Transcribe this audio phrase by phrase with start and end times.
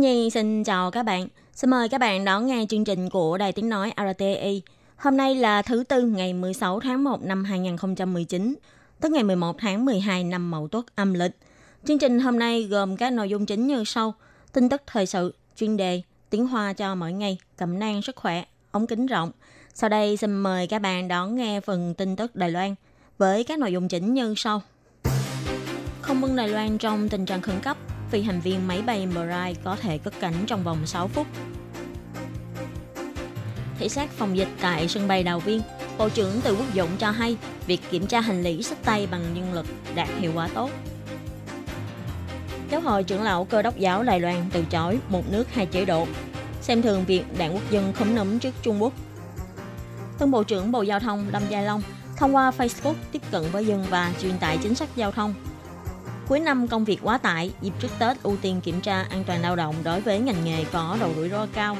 [0.00, 1.28] Nhi xin chào các bạn.
[1.52, 4.62] Xin mời các bạn đón nghe chương trình của Đài Tiếng Nói RTI.
[4.96, 8.54] Hôm nay là thứ Tư ngày 16 tháng 1 năm 2019,
[9.00, 11.36] tức ngày 11 tháng 12 năm Mậu Tuất âm lịch.
[11.84, 14.14] Chương trình hôm nay gồm các nội dung chính như sau.
[14.52, 18.44] Tin tức thời sự, chuyên đề, tiếng hoa cho mỗi ngày, cẩm nang sức khỏe,
[18.70, 19.30] ống kính rộng.
[19.74, 22.74] Sau đây xin mời các bạn đón nghe phần tin tức Đài Loan
[23.18, 24.62] với các nội dung chính như sau.
[26.00, 27.76] Không quân Đài Loan trong tình trạng khẩn cấp,
[28.10, 31.26] phi hành viên máy bay Mirai có thể cất cánh trong vòng 6 phút.
[33.78, 35.62] Thị sát phòng dịch tại sân bay Đào Viên,
[35.98, 39.34] Bộ trưởng Từ Quốc Dụng cho hay việc kiểm tra hành lý sách tay bằng
[39.34, 40.70] nhân lực đạt hiệu quả tốt.
[42.70, 45.84] Giáo hội trưởng lão cơ đốc giáo Đài Loan từ chối một nước hai chế
[45.84, 46.06] độ,
[46.62, 48.92] xem thường việc đảng quốc dân khống nấm trước Trung Quốc.
[50.18, 51.82] Tân Bộ trưởng Bộ Giao thông Lâm Gia Long
[52.16, 55.34] thông qua Facebook tiếp cận với dân và truyền tải chính sách giao thông
[56.30, 59.42] Cuối năm công việc quá tải, dịp trước Tết ưu tiên kiểm tra an toàn
[59.42, 61.76] lao động đối với ngành nghề có độ rủi ro cao.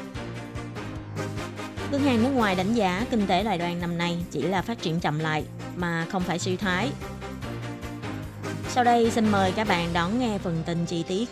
[1.91, 4.81] Ngân hàng nước ngoài đánh giá kinh tế Đài Loan năm nay chỉ là phát
[4.81, 6.91] triển chậm lại mà không phải suy thoái.
[8.69, 11.29] Sau đây xin mời các bạn đón nghe phần tin chi tiết.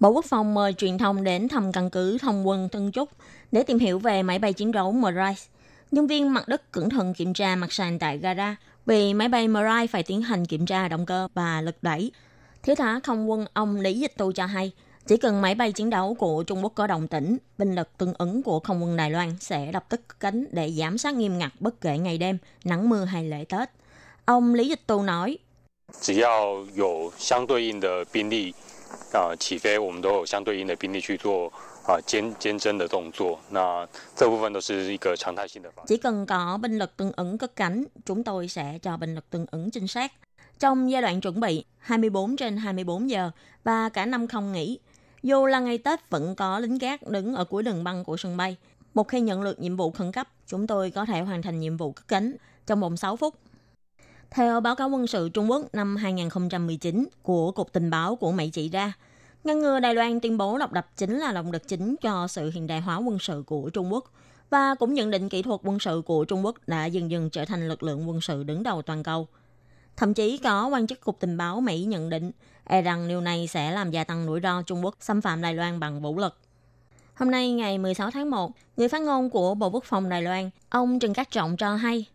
[0.00, 3.08] Bộ Quốc phòng mời truyền thông đến thăm căn cứ thông quân Tân Trúc
[3.52, 5.42] để tìm hiểu về máy bay chiến đấu Mirage.
[5.91, 9.47] Nhân viên mặt đất cẩn thận kiểm tra mặt sàn tại gara vì máy bay
[9.47, 12.11] Mirai phải tiến hành kiểm tra động cơ và lực đẩy.
[12.63, 14.71] Thiếu tá không quân ông Lý Dịch Tu cho hay,
[15.07, 18.13] chỉ cần máy bay chiến đấu của Trung Quốc có động tĩnh, binh lực tương
[18.17, 21.51] ứng của không quân Đài Loan sẽ lập tức cánh để giám sát nghiêm ngặt
[21.59, 23.69] bất kể ngày đêm, nắng mưa hay lễ Tết.
[24.25, 25.37] Ông Lý Dịch Tu nói,
[26.01, 28.53] 只要有相对应的兵力
[29.13, 31.51] 啊、起飞，我们都有相对应的兵力去做
[31.85, 33.39] 啊、监监侦的动作。
[33.49, 35.87] 那这部分都是一个常态性的方式。
[35.87, 39.29] chỉ cần có binh lực tương ứng cất cánh, chúng tôi sẽ cho binh lực
[39.29, 40.11] tương ứng trinh sát.
[40.59, 43.31] Trong giai đoạn chuẩn bị 24 trên 24 giờ
[43.63, 44.79] và cả năm không nghỉ,
[45.23, 48.37] dù là ngày Tết vẫn có lính gác đứng ở cuối đường băng của sân
[48.37, 48.57] bay.
[48.93, 51.77] Một khi nhận được nhiệm vụ khẩn cấp, chúng tôi có thể hoàn thành nhiệm
[51.77, 52.35] vụ cất cánh
[52.65, 53.35] trong vòng 6 phút.
[54.29, 58.49] Theo báo cáo quân sự Trung Quốc năm 2019 của Cục Tình báo của Mỹ
[58.49, 58.93] chỉ ra,
[59.44, 62.50] ngăn ngừa Đài Loan tuyên bố độc lập chính là động lực chính cho sự
[62.50, 64.04] hiện đại hóa quân sự của Trung Quốc
[64.50, 67.44] và cũng nhận định kỹ thuật quân sự của Trung Quốc đã dần dần trở
[67.44, 69.28] thành lực lượng quân sự đứng đầu toàn cầu.
[69.96, 72.30] Thậm chí có quan chức Cục Tình báo Mỹ nhận định
[72.64, 75.54] e rằng điều này sẽ làm gia tăng rủi ro Trung Quốc xâm phạm Đài
[75.54, 76.36] Loan bằng vũ lực.
[77.14, 80.50] Hôm nay ngày 16 tháng 1, người phát ngôn của Bộ Quốc phòng Đài Loan,
[80.68, 82.06] ông Trần Cát Trọng cho hay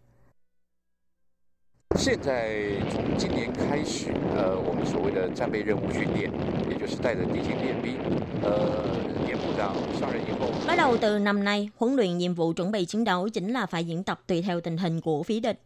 [1.99, 2.59] 现在
[2.91, 6.31] 从今年开始，呃，我们所谓的战备任务训练，
[6.71, 7.97] 也就是带着敌情练兵，
[8.43, 13.67] 呃，严部长上任以后， Bắt đầu từ năm nay, huấn luyện nhiệm vụ chuẩn bị chiến đấu chính là
[13.67, 15.61] phải diễn tập tùy theo tình hình của phía địch.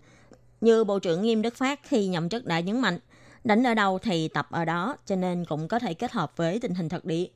[0.60, 2.98] Như Bộ trưởng Nghiêm Đức Phát khi nhậm chức đã nhấn mạnh,
[3.44, 6.60] đánh ở đâu thì tập ở đó, cho nên cũng có thể kết hợp với
[6.60, 7.26] tình hình thực địa.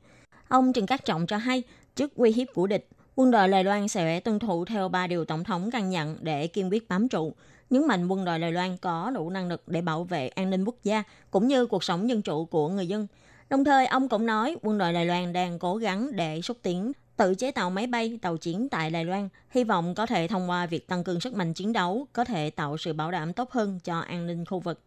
[0.49, 1.62] Ông Trần Cát Trọng cho hay,
[1.97, 5.25] trước uy hiếp của địch, quân đội Đài Loan sẽ tuân thủ theo ba điều
[5.25, 7.33] Tổng thống căn dặn để kiên quyết bám trụ,
[7.70, 10.66] nhấn mạnh quân đội Đài Loan có đủ năng lực để bảo vệ an ninh
[10.66, 13.08] quốc gia cũng như cuộc sống dân chủ của người dân.
[13.50, 16.92] Đồng thời, ông cũng nói quân đội Đài Loan đang cố gắng để xúc tiến
[17.18, 20.50] tự chế tạo máy bay, tàu chiến tại Đài Loan, hy vọng có thể thông
[20.50, 23.52] qua việc tăng cường sức mạnh chiến đấu, có thể tạo sự bảo đảm tốt
[23.52, 24.81] hơn cho an ninh khu vực.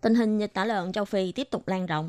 [0.00, 2.08] Tình hình dịch tả lợn châu Phi tiếp tục lan rộng.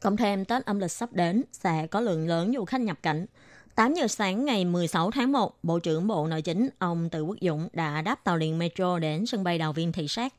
[0.00, 3.26] Cộng thêm Tết âm lịch sắp đến, sẽ có lượng lớn du khách nhập cảnh.
[3.74, 7.36] 8 giờ sáng ngày 16 tháng 1, Bộ trưởng Bộ Nội chính ông Từ Quốc
[7.40, 10.34] Dũng đã đáp tàu điện metro đến sân bay Đào Viên thị sát.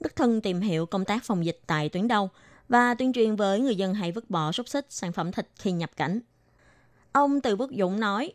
[0.00, 2.28] Đích thân tìm hiểu công tác phòng dịch tại tuyến đầu
[2.68, 5.72] và tuyên truyền với người dân hãy vứt bỏ xúc xích, sản phẩm thịt khi
[5.72, 6.20] nhập cảnh.
[7.12, 8.32] Ông Từ Quốc Dũng nói,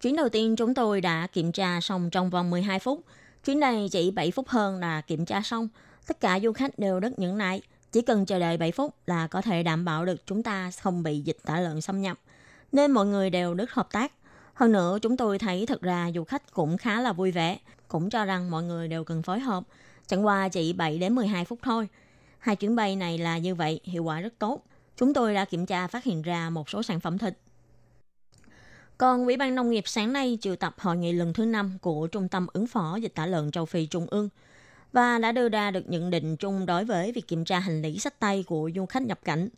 [0.00, 3.04] Chuyến đầu tiên chúng tôi đã kiểm tra xong trong vòng 12 phút.
[3.44, 5.68] Chuyến này chỉ 7 phút hơn là kiểm tra xong.
[6.06, 7.62] Tất cả du khách đều rất nhẫn nại.
[7.92, 11.02] Chỉ cần chờ đợi 7 phút là có thể đảm bảo được chúng ta không
[11.02, 12.18] bị dịch tả lợn xâm nhập.
[12.72, 14.12] Nên mọi người đều rất hợp tác.
[14.54, 17.58] Hơn nữa chúng tôi thấy thật ra du khách cũng khá là vui vẻ.
[17.88, 19.64] Cũng cho rằng mọi người đều cần phối hợp.
[20.06, 21.88] Chẳng qua chỉ 7 đến 12 phút thôi.
[22.38, 24.64] Hai chuyến bay này là như vậy, hiệu quả rất tốt.
[24.96, 27.38] Chúng tôi đã kiểm tra phát hiện ra một số sản phẩm thịt.
[28.98, 32.06] Còn Ủy ban Nông nghiệp sáng nay triệu tập hội nghị lần thứ 5 của
[32.06, 34.28] Trung tâm ứng phó dịch tả lợn châu Phi Trung ương
[34.92, 37.98] và đã đưa ra được nhận định chung đối với việc kiểm tra hành lý
[37.98, 39.48] sách tay của du khách nhập cảnh.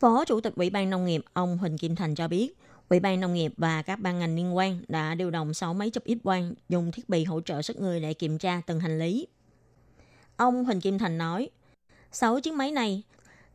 [0.00, 2.56] Phó Chủ tịch Ủy ban Nông nghiệp ông Huỳnh Kim Thành cho biết,
[2.88, 5.90] Ủy ban Nông nghiệp và các ban ngành liên quan đã điều động 6 máy
[5.90, 8.98] chụp ít quang dùng thiết bị hỗ trợ sức người để kiểm tra từng hành
[8.98, 9.26] lý.
[10.36, 11.50] Ông Huỳnh Kim Thành nói,
[12.12, 13.02] 6 chiếc máy này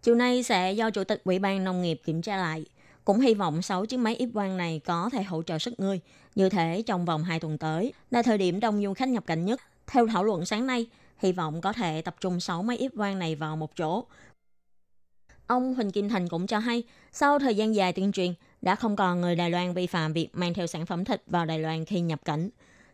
[0.02, 2.66] chiều nay sẽ do Chủ tịch Ủy ban Nông nghiệp kiểm tra lại.
[3.10, 6.00] Cũng hy vọng 6 chiếc máy ít quang này có thể hỗ trợ sức người,
[6.36, 9.46] như thế trong vòng 2 tuần tới, là thời điểm đông du khách nhập cảnh
[9.46, 9.62] nhất.
[9.88, 13.20] Theo thảo luận sáng nay, hy vọng có thể tập trung 6 máy ít quang
[13.20, 14.04] này vào một chỗ.
[15.48, 18.96] Ông Huỳnh Kim Thành cũng cho hay, sau thời gian dài tuyên truyền, đã không
[18.96, 21.86] còn người Đài Loan vi phạm việc mang theo sản phẩm thịt vào Đài Loan
[21.86, 22.50] khi nhập cảnh.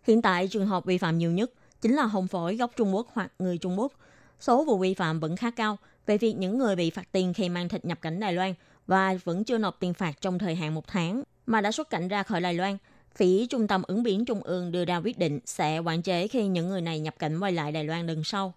[0.08, 1.52] Hiện tại trường hợp vi phạm nhiều nhất
[1.82, 3.94] chính là hồng phổi gốc Trung Quốc hoặc người Trung Quốc.
[4.40, 7.50] Số vụ vi phạm vẫn khá cao về việc những người bị phạt tiền khi
[7.50, 8.54] mang thịt nhập cảnh Đài Loan
[8.88, 12.08] và vẫn chưa nộp tiền phạt trong thời hạn một tháng mà đã xuất cảnh
[12.08, 12.78] ra khỏi Đài Loan.
[13.16, 16.48] Phía Trung tâm ứng biến Trung ương đưa ra quyết định sẽ quản chế khi
[16.48, 18.54] những người này nhập cảnh quay lại Đài Loan lần sau.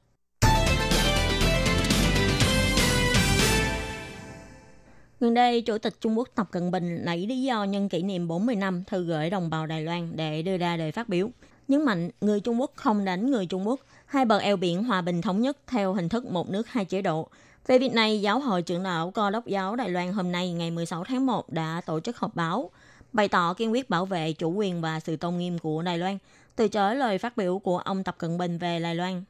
[5.20, 8.28] Gần đây, Chủ tịch Trung Quốc Tập Cận Bình lấy lý do nhân kỷ niệm
[8.28, 11.30] 40 năm thư gửi đồng bào Đài Loan để đưa ra lời phát biểu.
[11.68, 15.02] Nhấn mạnh người Trung Quốc không đánh người Trung Quốc, hai bờ eo biển hòa
[15.02, 17.28] bình thống nhất theo hình thức một nước hai chế độ.
[17.68, 20.70] Về việc này, Giáo hội trưởng lão cơ đốc giáo Đài Loan hôm nay ngày
[20.70, 22.70] 16 tháng 1 đã tổ chức họp báo,
[23.12, 26.18] bày tỏ kiên quyết bảo vệ chủ quyền và sự tôn nghiêm của Đài Loan,
[26.56, 29.24] từ chối lời phát biểu của ông Tập Cận Bình về Đài Loan.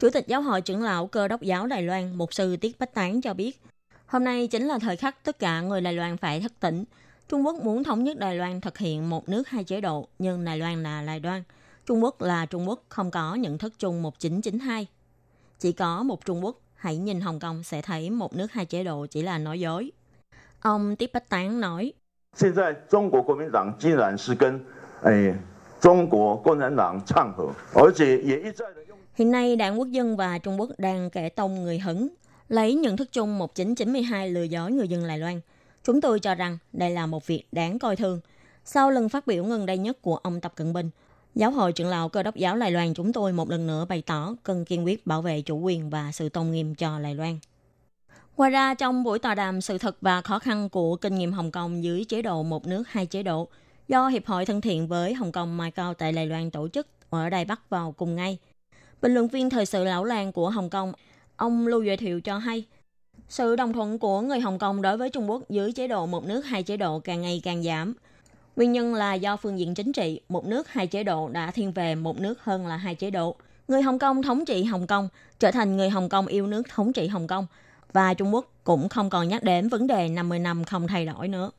[0.00, 2.94] Chủ tịch Giáo hội trưởng lão Cơ đốc giáo Đài Loan, Mục sư Tiết Bách
[2.94, 3.60] Tán cho biết,
[4.06, 6.84] Hôm nay chính là thời khắc tất cả người Đài Loan phải thức tỉnh.
[7.28, 10.44] Trung Quốc muốn thống nhất Đài Loan thực hiện một nước hai chế độ, nhưng
[10.44, 11.42] Đài Loan là Đài Loan.
[11.86, 14.86] Trung Quốc là Trung Quốc, không có nhận thức chung 1992.
[15.58, 18.83] Chỉ có một Trung Quốc, hãy nhìn Hồng Kông sẽ thấy một nước hai chế
[18.83, 19.91] độ chỉ là nói dối.
[20.61, 21.93] Ông Tiếp Bách Tán nói,
[22.41, 24.59] Hiện tại Trung Quốc Quốc民Đảng 竟然是跟
[25.01, 25.33] 诶
[25.81, 32.07] 中国共产党唱和，而且也一再的用 Hiện nay Đảng Quốc dân và Trung Quốc đang kẻ tông người hứng,
[32.49, 35.41] lấy nhận thức chung 1992 lừa dối người dân Đài Loan.
[35.83, 38.19] Chúng tôi cho rằng đây là một việc đáng coi thường.
[38.65, 40.89] Sau lần phát biểu gần đây nhất của ông Tập Cận Bình,
[41.34, 44.02] Giáo hội trưởng lão cơ đốc giáo Đài Loan chúng tôi một lần nữa bày
[44.02, 47.38] tỏ cần kiên quyết bảo vệ chủ quyền và sự tôn nghiêm cho Đài Loan.
[48.36, 51.50] Ngoài ra, trong buổi tọa đàm sự thật và khó khăn của kinh nghiệm Hồng
[51.50, 53.48] Kông dưới chế độ một nước hai chế độ,
[53.88, 56.86] do Hiệp hội thân thiện với Hồng Kông Mai Cao tại Đài Loan tổ chức
[57.10, 58.38] ở Đài Bắc vào cùng ngày.
[59.02, 60.92] Bình luận viên thời sự lão làng của Hồng Kông,
[61.36, 62.64] ông Lưu Duệ Thiệu cho hay,
[63.28, 66.24] sự đồng thuận của người Hồng Kông đối với Trung Quốc dưới chế độ một
[66.24, 67.94] nước hai chế độ càng ngày càng giảm.
[68.58, 71.72] Nguyên nhân là do phương diện chính trị, một nước hai chế độ đã thiên
[71.72, 73.36] về một nước hơn là hai chế độ.
[73.68, 75.08] Người Hồng Kông thống trị Hồng Kông
[75.38, 77.46] trở thành người Hồng Kông yêu nước thống trị Hồng Kông
[77.92, 81.28] và Trung Quốc cũng không còn nhắc đến vấn đề 50 năm không thay đổi
[81.28, 81.50] nữa.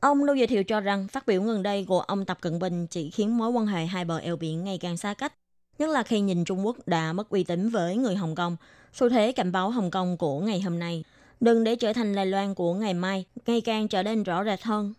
[0.00, 2.86] Ông Lưu Duy Thiệu cho rằng phát biểu gần đây của ông Tập Cận Bình
[2.86, 5.32] chỉ khiến mối quan hệ hai bờ eo biển ngày càng xa cách,
[5.78, 8.56] nhất là khi nhìn Trung Quốc đã mất uy tín với người Hồng Kông.
[8.92, 11.04] Xu thế cảnh báo Hồng Kông của ngày hôm nay,
[11.40, 14.62] đừng để trở thành Đài Loan của ngày mai, ngày càng trở nên rõ rệt
[14.62, 14.94] hơn.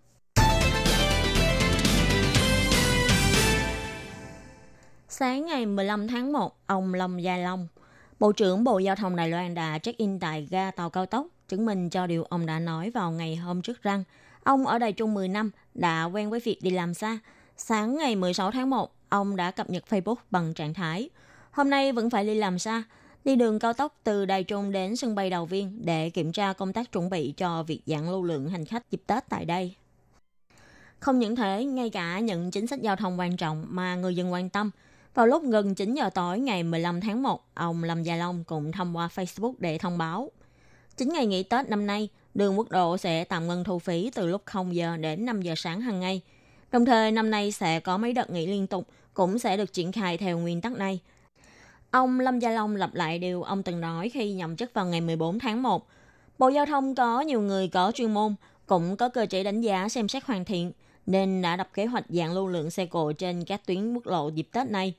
[5.19, 7.67] Sáng ngày 15 tháng 1, ông Lâm Gia Long,
[8.19, 11.65] Bộ trưởng Bộ Giao thông Đài Loan đã check-in tại ga tàu cao tốc, chứng
[11.65, 14.03] minh cho điều ông đã nói vào ngày hôm trước rằng
[14.43, 17.19] ông ở Đài Trung 10 năm đã quen với việc đi làm xa.
[17.57, 21.09] Sáng ngày 16 tháng 1, ông đã cập nhật Facebook bằng trạng thái.
[21.51, 22.83] Hôm nay vẫn phải đi làm xa,
[23.23, 26.53] đi đường cao tốc từ Đài Trung đến sân bay Đầu Viên để kiểm tra
[26.53, 29.75] công tác chuẩn bị cho việc giảm lưu lượng hành khách dịp Tết tại đây.
[30.99, 34.31] Không những thế, ngay cả những chính sách giao thông quan trọng mà người dân
[34.33, 34.71] quan tâm,
[35.13, 38.71] vào lúc gần 9 giờ tối ngày 15 tháng 1, ông Lâm Gia Long cũng
[38.71, 40.31] thông qua Facebook để thông báo.
[40.97, 44.27] Chính ngày nghỉ Tết năm nay, đường quốc độ sẽ tạm ngưng thu phí từ
[44.27, 46.21] lúc 0 giờ đến 5 giờ sáng hàng ngày.
[46.71, 49.91] Đồng thời, năm nay sẽ có mấy đợt nghỉ liên tục, cũng sẽ được triển
[49.91, 50.99] khai theo nguyên tắc này.
[51.91, 55.01] Ông Lâm Gia Long lặp lại điều ông từng nói khi nhậm chức vào ngày
[55.01, 55.87] 14 tháng 1.
[56.39, 58.35] Bộ Giao thông có nhiều người có chuyên môn,
[58.65, 60.71] cũng có cơ chế đánh giá xem xét hoàn thiện,
[61.07, 64.29] nên đã đập kế hoạch giảm lưu lượng xe cộ trên các tuyến quốc lộ
[64.29, 64.93] dịp Tết này.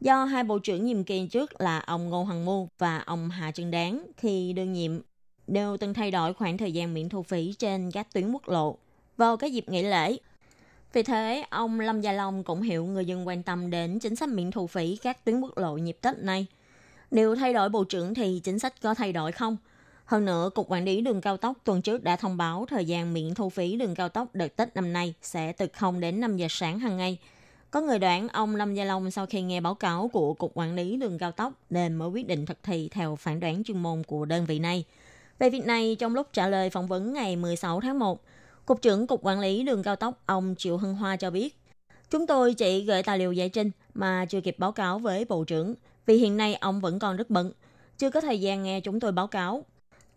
[0.00, 3.52] Do hai bộ trưởng nhiệm kỳ trước là ông Ngô Hoàng Mu và ông Hà
[3.52, 5.00] Trân Đáng khi đương nhiệm
[5.46, 8.76] đều từng thay đổi khoảng thời gian miễn thu phí trên các tuyến quốc lộ
[9.16, 10.16] vào các dịp nghỉ lễ.
[10.92, 14.28] Vì thế, ông Lâm Gia Long cũng hiểu người dân quan tâm đến chính sách
[14.28, 16.46] miễn thu phí các tuyến quốc lộ dịp Tết này.
[17.10, 19.56] Nếu thay đổi bộ trưởng thì chính sách có thay đổi không?
[20.08, 23.14] Hơn nữa, Cục Quản lý đường cao tốc tuần trước đã thông báo thời gian
[23.14, 26.36] miễn thu phí đường cao tốc đợt Tết năm nay sẽ từ 0 đến 5
[26.36, 27.18] giờ sáng hàng ngày.
[27.70, 30.74] Có người đoán ông Lâm Gia Long sau khi nghe báo cáo của Cục Quản
[30.74, 34.02] lý Đường Cao Tốc nên mới quyết định thực thi theo phản đoán chuyên môn
[34.06, 34.84] của đơn vị này.
[35.38, 38.22] Về việc này, trong lúc trả lời phỏng vấn ngày 16 tháng 1,
[38.66, 41.56] Cục trưởng Cục Quản lý Đường Cao Tốc ông Triệu Hưng Hoa cho biết,
[42.10, 45.44] Chúng tôi chỉ gửi tài liệu giải trình mà chưa kịp báo cáo với Bộ
[45.44, 45.74] trưởng,
[46.06, 47.52] vì hiện nay ông vẫn còn rất bận,
[47.98, 49.64] chưa có thời gian nghe chúng tôi báo cáo.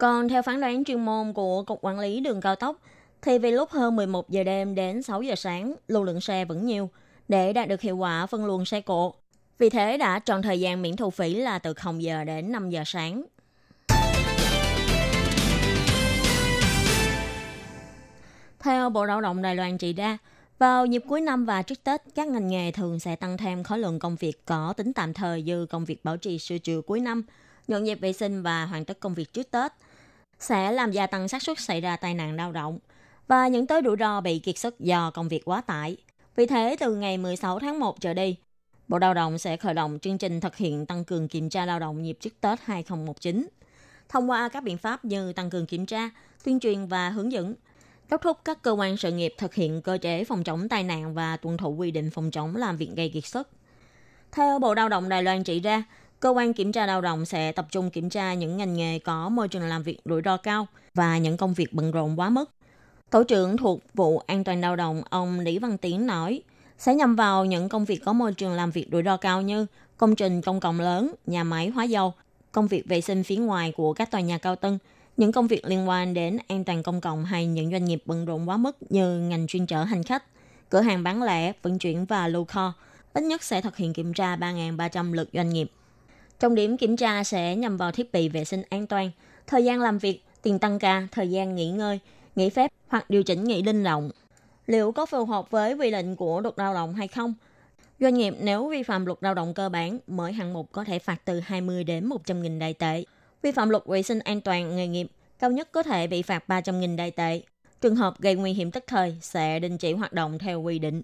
[0.02, 2.78] Còn theo phán đoán chuyên môn của Cục Quản lý Đường Cao Tốc,
[3.22, 6.66] thì vì lúc hơn 11 giờ đêm đến 6 giờ sáng, lưu lượng xe vẫn
[6.66, 6.90] nhiều,
[7.28, 9.14] để đạt được hiệu quả phân luồng xe cộ.
[9.58, 12.70] Vì thế đã chọn thời gian miễn thu phí là từ 0 giờ đến 5
[12.70, 13.24] giờ sáng.
[18.60, 20.18] Theo Bộ Lao động Đài Loan chỉ ra,
[20.60, 23.80] vào dịp cuối năm và trước Tết, các ngành nghề thường sẽ tăng thêm khối
[23.80, 27.00] lượng công việc có tính tạm thời như công việc bảo trì sửa chữa cuối
[27.00, 27.24] năm,
[27.68, 29.72] dọn dẹp vệ sinh và hoàn tất công việc trước Tết,
[30.42, 32.80] sẽ làm gia tăng xác suất xảy ra tai nạn lao động
[33.28, 35.98] và những tới rủi ro bị kiệt sức do công việc quá tải.
[36.36, 38.36] Vì thế, từ ngày 16 tháng 1 trở đi,
[38.88, 41.80] Bộ Lao động sẽ khởi động chương trình thực hiện tăng cường kiểm tra lao
[41.80, 43.48] động dịp trước Tết 2019.
[44.10, 46.10] Thông qua các biện pháp như tăng cường kiểm tra,
[46.44, 47.56] tuyên truyền và hướng dẫn,
[48.10, 51.14] đốc thúc các cơ quan sự nghiệp thực hiện cơ chế phòng chống tai nạn
[51.14, 53.50] và tuân thủ quy định phòng chống làm việc gây kiệt sức.
[54.32, 55.84] Theo Bộ Lao động Đài Loan chỉ ra,
[56.22, 59.30] cơ quan kiểm tra lao động sẽ tập trung kiểm tra những ngành nghề có
[59.30, 62.52] môi trường làm việc rủi ro cao và những công việc bận rộn quá mức.
[63.10, 66.42] Tổ trưởng thuộc vụ an toàn lao động ông Lý Văn Tiến nói,
[66.78, 69.66] sẽ nhằm vào những công việc có môi trường làm việc rủi ro cao như
[69.98, 72.14] công trình công cộng lớn, nhà máy hóa dầu,
[72.52, 74.78] công việc vệ sinh phía ngoài của các tòa nhà cao tầng,
[75.18, 78.26] những công việc liên quan đến an toàn công cộng hay những doanh nghiệp bận
[78.26, 80.24] rộn quá mức như ngành chuyên chở hành khách,
[80.70, 82.74] cửa hàng bán lẻ, vận chuyển và lưu kho,
[83.14, 85.72] ít nhất sẽ thực hiện kiểm tra 3.300 lượt doanh nghiệp
[86.42, 89.12] trong điểm kiểm tra sẽ nhằm vào thiết bị vệ sinh an toàn,
[89.48, 92.00] thời gian làm việc, tiền tăng ca, thời gian nghỉ ngơi,
[92.36, 94.12] nghỉ phép hoặc điều chỉnh nghỉ linh động.
[94.68, 97.34] Liệu có phù hợp với quy định của luật lao động hay không?
[98.00, 101.00] Doanh nghiệp nếu vi phạm luật lao động cơ bản, mỗi hạng mục có thể
[101.00, 103.04] phạt từ 20 đến 100 nghìn đại tệ.
[103.42, 105.08] Vi phạm luật vệ sinh an toàn nghề nghiệp,
[105.40, 107.42] cao nhất có thể bị phạt 300 nghìn đại tệ.
[107.82, 111.02] Trường hợp gây nguy hiểm tức thời sẽ đình chỉ hoạt động theo quy định.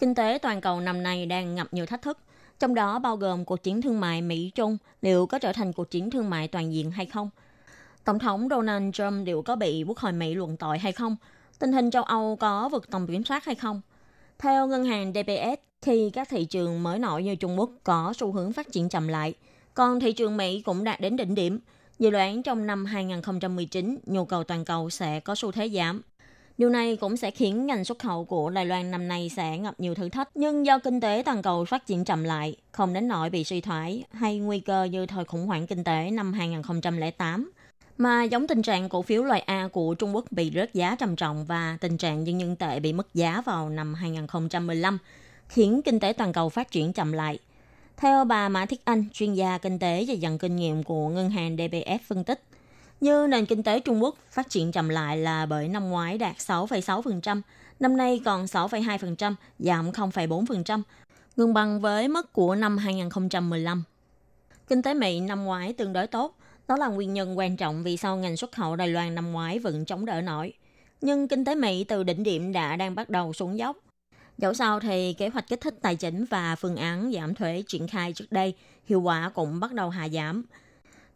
[0.00, 2.18] Kinh tế toàn cầu năm nay đang ngập nhiều thách thức,
[2.58, 6.10] trong đó bao gồm cuộc chiến thương mại Mỹ-Trung liệu có trở thành cuộc chiến
[6.10, 7.30] thương mại toàn diện hay không?
[8.04, 11.16] Tổng thống Donald Trump liệu có bị Quốc hội Mỹ luận tội hay không?
[11.58, 13.80] Tình hình châu Âu có vượt tầm kiểm soát hay không?
[14.38, 18.32] Theo ngân hàng DBS, khi các thị trường mới nổi như Trung Quốc có xu
[18.32, 19.34] hướng phát triển chậm lại,
[19.74, 21.60] còn thị trường Mỹ cũng đạt đến đỉnh điểm,
[21.98, 26.02] dự đoán trong năm 2019 nhu cầu toàn cầu sẽ có xu thế giảm.
[26.60, 29.74] Điều này cũng sẽ khiến ngành xuất khẩu của Đài Loan năm nay sẽ gặp
[29.78, 33.08] nhiều thử thách, nhưng do kinh tế toàn cầu phát triển chậm lại, không đến
[33.08, 37.50] nỗi bị suy thoái hay nguy cơ như thời khủng hoảng kinh tế năm 2008,
[37.98, 41.16] mà giống tình trạng cổ phiếu loại A của Trung Quốc bị rớt giá trầm
[41.16, 44.98] trọng và tình trạng nhân tệ bị mất giá vào năm 2015,
[45.48, 47.38] khiến kinh tế toàn cầu phát triển chậm lại.
[47.96, 51.30] Theo bà Mã Thiết Anh, chuyên gia kinh tế và dần kinh nghiệm của ngân
[51.30, 52.42] hàng DBS phân tích,
[53.00, 56.36] như nền kinh tế Trung Quốc phát triển chậm lại là bởi năm ngoái đạt
[56.36, 57.40] 6,6%,
[57.80, 60.82] năm nay còn 6,2%, giảm 0,4%,
[61.36, 63.84] ngừng bằng với mức của năm 2015.
[64.68, 66.36] Kinh tế Mỹ năm ngoái tương đối tốt,
[66.68, 69.58] đó là nguyên nhân quan trọng vì sao ngành xuất khẩu Đài Loan năm ngoái
[69.58, 70.52] vẫn chống đỡ nổi.
[71.00, 73.76] Nhưng kinh tế Mỹ từ đỉnh điểm đã đang bắt đầu xuống dốc.
[74.38, 77.88] Dẫu sao thì kế hoạch kích thích tài chính và phương án giảm thuế triển
[77.88, 78.54] khai trước đây,
[78.84, 80.44] hiệu quả cũng bắt đầu hạ giảm–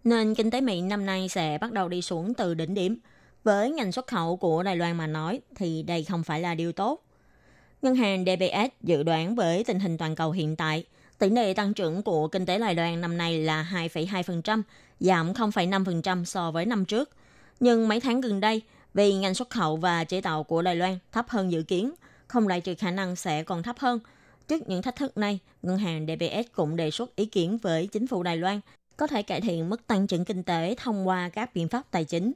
[0.05, 2.99] nên kinh tế Mỹ năm nay sẽ bắt đầu đi xuống từ đỉnh điểm.
[3.45, 6.73] Với ngành xuất khẩu của Đài Loan mà nói thì đây không phải là điều
[6.73, 7.05] tốt.
[7.83, 10.85] Ngân hàng DBS dự đoán với tình hình toàn cầu hiện tại,
[11.19, 14.63] tỷ lệ tăng trưởng của kinh tế Đài Loan năm nay là 2,2%,
[15.01, 17.11] giảm 0,5% so với năm trước.
[17.61, 18.63] Nhưng mấy tháng gần đây,
[18.95, 21.93] vì ngành xuất khẩu và chế tạo của Đài Loan thấp hơn dự kiến,
[22.27, 23.99] không loại trừ khả năng sẽ còn thấp hơn.
[24.49, 28.07] Trước những thách thức này, ngân hàng DBS cũng đề xuất ý kiến với chính
[28.07, 28.61] phủ Đài Loan
[28.97, 32.05] có thể cải thiện mức tăng trưởng kinh tế thông qua các biện pháp tài
[32.05, 32.33] chính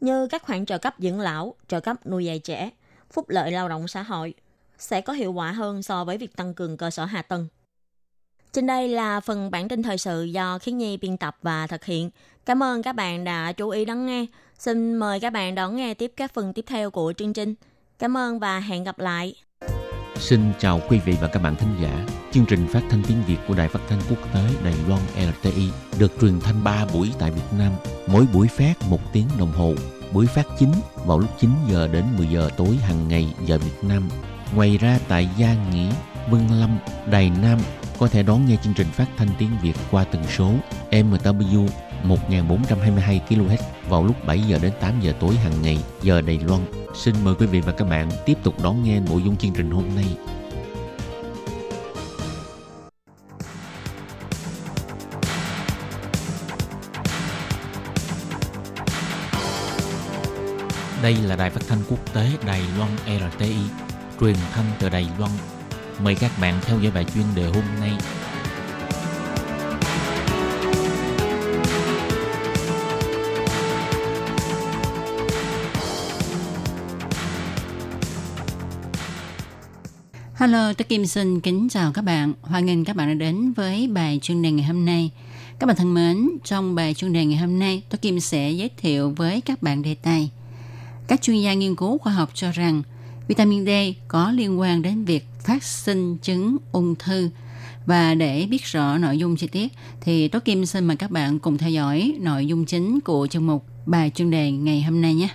[0.00, 2.70] như các khoản trợ cấp dưỡng lão, trợ cấp nuôi dạy trẻ,
[3.10, 4.34] phúc lợi lao động xã hội
[4.78, 7.48] sẽ có hiệu quả hơn so với việc tăng cường cơ sở hạ tầng.
[8.52, 11.84] Trên đây là phần bản tin thời sự do Khiến Nhi biên tập và thực
[11.84, 12.10] hiện.
[12.46, 14.26] Cảm ơn các bạn đã chú ý lắng nghe.
[14.58, 17.54] Xin mời các bạn đón nghe tiếp các phần tiếp theo của chương trình.
[17.98, 19.34] Cảm ơn và hẹn gặp lại.
[20.20, 22.06] Xin chào quý vị và các bạn thính giả.
[22.32, 25.70] Chương trình phát thanh tiếng Việt của Đài Phát thanh Quốc tế Đài Loan LTI
[25.98, 27.72] được truyền thanh 3 buổi tại Việt Nam,
[28.06, 29.74] mỗi buổi phát 1 tiếng đồng hồ.
[30.12, 30.72] Buổi phát chính
[31.06, 34.08] vào lúc 9 giờ đến 10 giờ tối hàng ngày giờ Việt Nam.
[34.54, 35.90] Ngoài ra tại Gia Nghĩa,
[36.30, 36.78] Vân Lâm,
[37.10, 37.58] Đài Nam
[37.98, 40.52] có thể đón nghe chương trình phát thanh tiếng Việt qua tần số
[40.90, 41.68] MW
[42.04, 43.56] 1422 kHz
[43.88, 46.60] vào lúc 7 giờ đến 8 giờ tối hàng ngày giờ Đài Loan.
[46.94, 49.70] Xin mời quý vị và các bạn tiếp tục đón nghe nội dung chương trình
[49.70, 50.04] hôm nay.
[61.02, 63.56] Đây là đài phát thanh quốc tế Đài Loan RTI,
[64.20, 65.30] truyền thanh từ Đài Loan.
[66.04, 67.92] Mời các bạn theo dõi bài chuyên đề hôm nay.
[80.50, 82.32] Hello, tôi Kim xin kính chào các bạn.
[82.42, 85.10] Hoan nghênh các bạn đã đến với bài chuyên đề ngày hôm nay.
[85.58, 88.70] Các bạn thân mến, trong bài chuyên đề ngày hôm nay, tôi Kim sẽ giới
[88.76, 90.30] thiệu với các bạn đề tài.
[91.08, 92.82] Các chuyên gia nghiên cứu khoa học cho rằng
[93.28, 93.68] vitamin D
[94.08, 97.30] có liên quan đến việc phát sinh chứng ung thư.
[97.86, 101.38] Và để biết rõ nội dung chi tiết thì tôi Kim xin mời các bạn
[101.38, 105.14] cùng theo dõi nội dung chính của chương mục bài chuyên đề ngày hôm nay
[105.14, 105.28] nhé.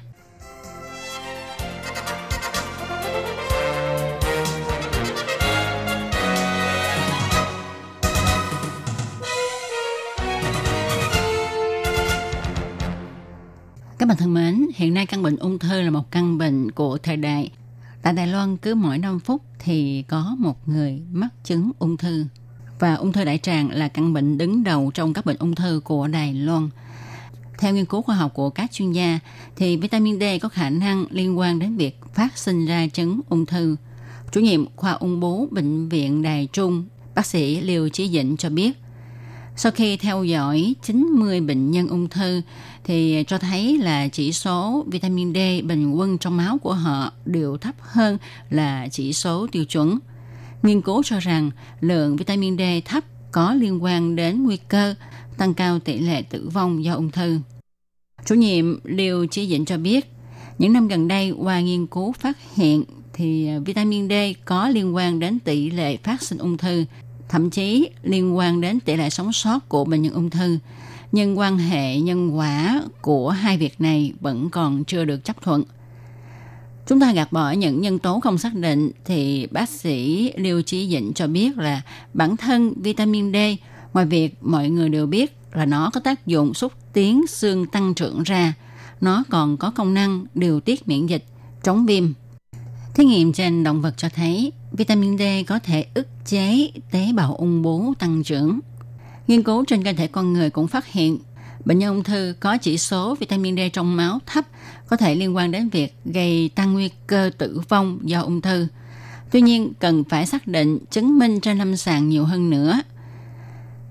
[14.05, 16.97] Các bạn thân mến, hiện nay căn bệnh ung thư là một căn bệnh của
[16.97, 17.51] thời đại.
[18.01, 22.25] Tại Đài Loan cứ mỗi 5 phút thì có một người mắc chứng ung thư.
[22.79, 25.81] Và ung thư đại tràng là căn bệnh đứng đầu trong các bệnh ung thư
[25.83, 26.69] của Đài Loan.
[27.57, 29.19] Theo nghiên cứu khoa học của các chuyên gia,
[29.55, 33.45] thì vitamin D có khả năng liên quan đến việc phát sinh ra chứng ung
[33.45, 33.75] thư.
[34.31, 36.85] Chủ nhiệm khoa ung bướu Bệnh viện Đài Trung,
[37.15, 38.77] bác sĩ Liêu Chí Dĩnh cho biết,
[39.57, 42.41] sau khi theo dõi 90 bệnh nhân ung thư
[42.85, 47.57] thì cho thấy là chỉ số vitamin D bình quân trong máu của họ đều
[47.57, 48.17] thấp hơn
[48.49, 49.99] là chỉ số tiêu chuẩn.
[50.63, 51.51] Nghiên cứu cho rằng
[51.81, 54.95] lượng vitamin D thấp có liên quan đến nguy cơ
[55.37, 57.39] tăng cao tỷ lệ tử vong do ung thư.
[58.25, 60.05] Chủ nhiệm Liêu Chí Dĩnh cho biết,
[60.57, 64.13] những năm gần đây qua nghiên cứu phát hiện thì vitamin D
[64.45, 66.85] có liên quan đến tỷ lệ phát sinh ung thư
[67.29, 70.57] thậm chí liên quan đến tỷ lệ sống sót của bệnh nhân ung thư.
[71.15, 75.63] Nhưng quan hệ nhân quả của hai việc này vẫn còn chưa được chấp thuận.
[76.87, 80.89] Chúng ta gạt bỏ những nhân tố không xác định thì bác sĩ Liêu Chí
[80.89, 81.81] Dĩnh cho biết là
[82.13, 83.35] bản thân vitamin D
[83.93, 87.93] ngoài việc mọi người đều biết là nó có tác dụng xúc tiến xương tăng
[87.93, 88.53] trưởng ra,
[89.01, 91.25] nó còn có công năng điều tiết miễn dịch,
[91.63, 92.13] chống viêm,
[92.95, 97.35] Thí nghiệm trên động vật cho thấy vitamin D có thể ức chế tế bào
[97.35, 98.59] ung bướu tăng trưởng.
[99.27, 101.19] Nghiên cứu trên cơ thể con người cũng phát hiện
[101.65, 104.45] bệnh nhân ung thư có chỉ số vitamin D trong máu thấp
[104.87, 108.67] có thể liên quan đến việc gây tăng nguy cơ tử vong do ung thư.
[109.31, 112.81] Tuy nhiên, cần phải xác định chứng minh trên lâm sàng nhiều hơn nữa.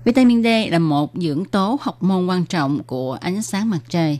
[0.05, 4.19] Vitamin D là một dưỡng tố học môn quan trọng của ánh sáng mặt trời.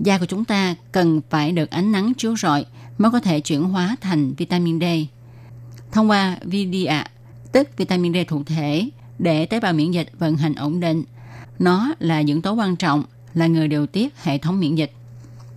[0.00, 2.66] Da của chúng ta cần phải được ánh nắng chiếu rọi
[2.98, 4.84] mới có thể chuyển hóa thành vitamin D.
[5.92, 7.06] Thông qua VDA,
[7.52, 11.04] tức vitamin D thụ thể, để tế bào miễn dịch vận hành ổn định.
[11.58, 14.92] Nó là những tố quan trọng, là người điều tiết hệ thống miễn dịch.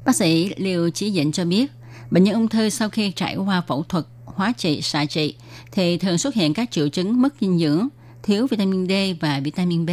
[0.06, 1.72] Bác sĩ Liêu Chí Dĩnh cho biết,
[2.12, 5.36] bệnh nhân ung thư sau khi trải qua phẫu thuật, hóa trị, xạ trị
[5.72, 7.88] thì thường xuất hiện các triệu chứng mất dinh dưỡng,
[8.24, 8.92] thiếu vitamin D
[9.22, 9.90] và vitamin B.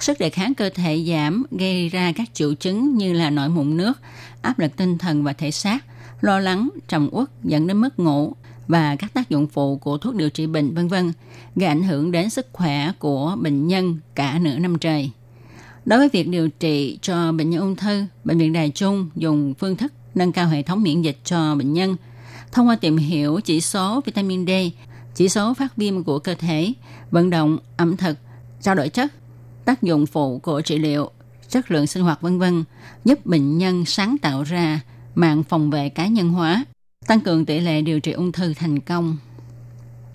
[0.00, 3.76] Sức đề kháng cơ thể giảm gây ra các triệu chứng như là nổi mụn
[3.76, 3.92] nước,
[4.42, 5.84] áp lực tinh thần và thể xác,
[6.20, 8.32] lo lắng, trầm uất dẫn đến mất ngủ
[8.68, 11.12] và các tác dụng phụ của thuốc điều trị bệnh vân vân
[11.56, 15.10] gây ảnh hưởng đến sức khỏe của bệnh nhân cả nửa năm trời.
[15.84, 19.54] Đối với việc điều trị cho bệnh nhân ung thư, bệnh viện Đài Trung dùng
[19.54, 21.96] phương thức nâng cao hệ thống miễn dịch cho bệnh nhân
[22.52, 24.50] thông qua tìm hiểu chỉ số vitamin D,
[25.14, 26.72] chỉ số phát viêm của cơ thể,
[27.10, 28.18] vận động, ẩm thực,
[28.62, 29.12] trao đổi chất,
[29.64, 31.10] tác dụng phụ của trị liệu,
[31.48, 32.64] chất lượng sinh hoạt vân vân,
[33.04, 34.80] giúp bệnh nhân sáng tạo ra
[35.14, 36.64] mạng phòng vệ cá nhân hóa,
[37.06, 39.16] tăng cường tỷ lệ điều trị ung thư thành công.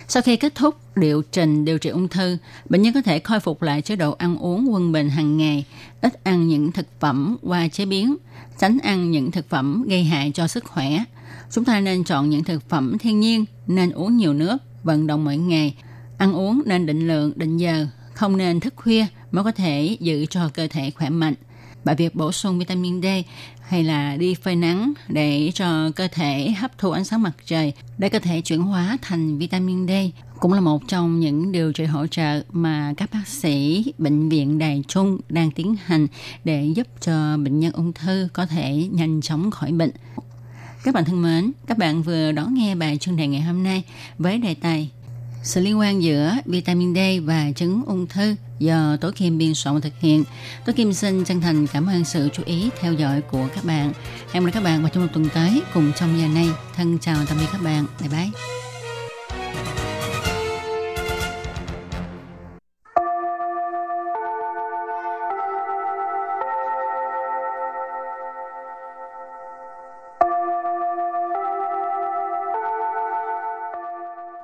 [0.08, 2.36] Sau khi kết thúc liệu trình điều trị ung thư,
[2.68, 5.64] bệnh nhân có thể khôi phục lại chế độ ăn uống quân bình hàng ngày,
[6.00, 8.16] ít ăn những thực phẩm qua chế biến,
[8.58, 11.04] tránh ăn những thực phẩm gây hại cho sức khỏe.
[11.50, 15.24] Chúng ta nên chọn những thực phẩm thiên nhiên, nên uống nhiều nước, vận động
[15.24, 15.74] mỗi ngày,
[16.18, 20.26] ăn uống nên định lượng, định giờ, không nên thức khuya mới có thể giữ
[20.26, 21.34] cho cơ thể khỏe mạnh.
[21.84, 23.06] Và việc bổ sung vitamin D
[23.70, 27.72] hay là đi phơi nắng để cho cơ thể hấp thụ ánh sáng mặt trời
[27.98, 29.90] để cơ thể chuyển hóa thành vitamin D
[30.40, 34.58] cũng là một trong những điều trị hỗ trợ mà các bác sĩ bệnh viện
[34.58, 36.06] Đài Trung đang tiến hành
[36.44, 39.90] để giúp cho bệnh nhân ung thư có thể nhanh chóng khỏi bệnh.
[40.84, 43.82] Các bạn thân mến, các bạn vừa đón nghe bài chuyên đề ngày hôm nay
[44.18, 44.90] với đề tài
[45.42, 49.80] sự liên quan giữa vitamin D và chứng ung thư do Tố Kim biên soạn
[49.80, 50.24] thực hiện.
[50.66, 53.92] Tố Kim xin chân thành cảm ơn sự chú ý, theo dõi của các bạn.
[54.32, 56.48] Hẹn gặp lại các bạn vào trong một tuần tới cùng trong giờ này.
[56.76, 57.86] Thân chào tạm biệt các bạn.
[58.00, 58.59] Bye bye.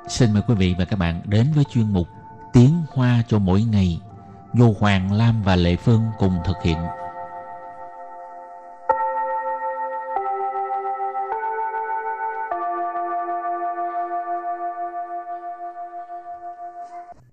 [0.09, 2.09] Xin mời quý vị và các bạn đến với chuyên mục
[2.53, 4.01] Tiếng Hoa cho mỗi ngày
[4.55, 6.79] do Hoàng Lam và Lệ Phương cùng thực hiện.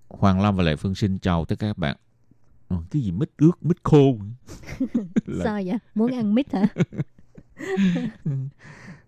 [0.08, 1.96] Hoàng Lam và Lệ Phương xin chào tất cả các bạn.
[2.90, 4.16] Cái gì mít ướt, mít khô.
[5.26, 5.78] Là- Sao vậy?
[5.94, 6.66] Muốn ăn mít hả?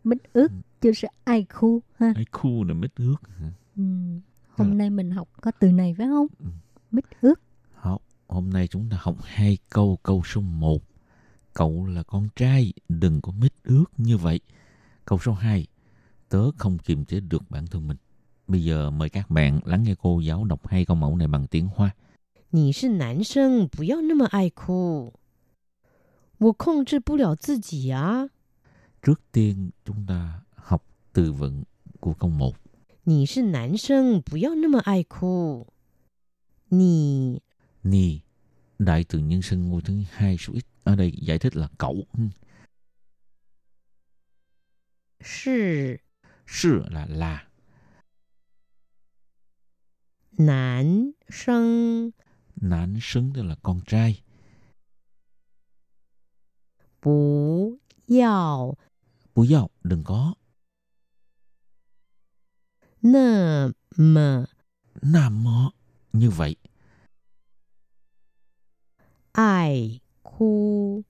[0.05, 0.49] mít ướt
[0.86, 2.14] chứ sẽ ai khu ha.
[2.16, 3.16] Ai khu là mít ướt.
[3.78, 3.84] Ừ.
[4.50, 6.28] Hôm nay mình học có từ này phải không?
[6.92, 7.42] Mít ướt.
[7.74, 10.00] Học, hôm nay chúng ta học hai câu.
[10.04, 10.84] Câu số 1.
[11.54, 14.40] Cậu là con trai, đừng có mít ướt như vậy.
[15.06, 15.68] Câu số 2.
[16.30, 17.98] Tớ không kiềm chế được bản thân mình.
[18.48, 21.48] Bây giờ mời các bạn lắng nghe cô giáo đọc hai câu mẫu này bằng
[21.48, 21.92] tiếng Hoa.
[22.54, 25.14] 你是男生，不要那么爱哭。
[26.38, 28.28] 我控制不了自己啊。
[29.02, 30.45] Trước tiên chúng ta học
[31.17, 31.63] từ vựng
[32.01, 32.57] của câu 1.
[33.07, 35.67] Nì là nam sinh, bù yào nâmơ ai khu.
[36.71, 37.39] Nì.
[37.83, 38.21] Nì.
[38.79, 40.65] Đại từ nhân sinh ngôi thứ hai số ít.
[40.85, 42.07] Ở đây giải thích là cậu.
[45.25, 45.97] Sì.
[46.47, 47.47] Sì là là.
[50.39, 52.11] Nam sinh.
[52.57, 54.23] Nam sinh tức là con trai.
[57.03, 58.75] Bù yào.
[59.35, 60.35] Bù yào, đừng có
[63.06, 64.46] 那么
[65.02, 65.72] Nam mọ.
[66.14, 66.56] Như vậy.
[69.34, 71.04] 爱哭。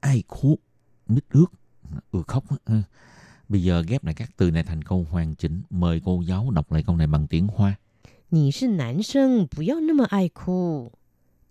[0.00, 0.58] ai khú
[1.06, 1.46] mít ướt
[2.10, 2.56] ừ khóc á.
[2.64, 2.82] Ừ.
[3.48, 6.72] bây giờ ghép lại các từ này thành câu hoàn chỉnh mời cô giáo đọc
[6.72, 7.76] lại câu này bằng tiếng hoa
[8.30, 10.92] 你是男生，不要那么爱哭。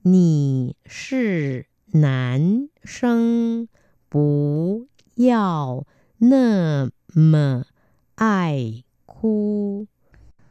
[0.02, 3.68] 你是男生，
[4.10, 5.86] 不要
[6.18, 7.66] 那么
[8.16, 8.84] 爱
[9.16, 9.86] 哭。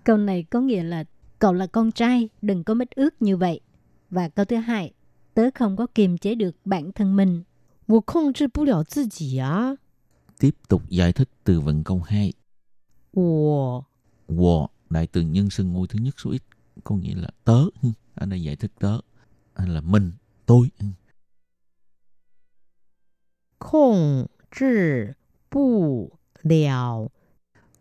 [0.05, 1.05] Câu này có nghĩa là
[1.39, 3.61] cậu là con trai, đừng có mít ướt như vậy.
[4.11, 4.93] Và câu thứ hai,
[5.35, 7.45] tớ không có kiềm chế được bản thân mình.
[7.87, 9.77] 我控制不了自己啊！
[10.39, 12.33] tiếp tục giải thích từ vựng câu 2
[13.13, 13.85] 我
[14.29, 16.43] wo đại từ nhân xưng ngôi thứ nhất số ít
[16.85, 17.89] có nghĩa là tớ Ừ.
[18.15, 18.99] ở đây giải thích tớ
[19.55, 20.13] hay là mình
[20.47, 20.87] tôi Ừ.
[23.59, 25.17] 控制
[25.49, 27.11] 不了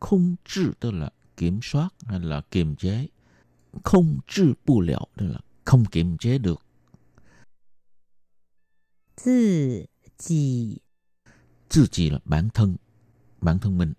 [0.03, 3.07] không trừ tức là kiểm soát hay là kiềm chế
[3.83, 6.61] không trừ bù liệu tức là không kiềm chế được
[9.15, 9.85] 自
[10.17, 10.81] 己
[11.69, 12.77] 自己 là bản thân
[13.41, 13.93] bản thân mình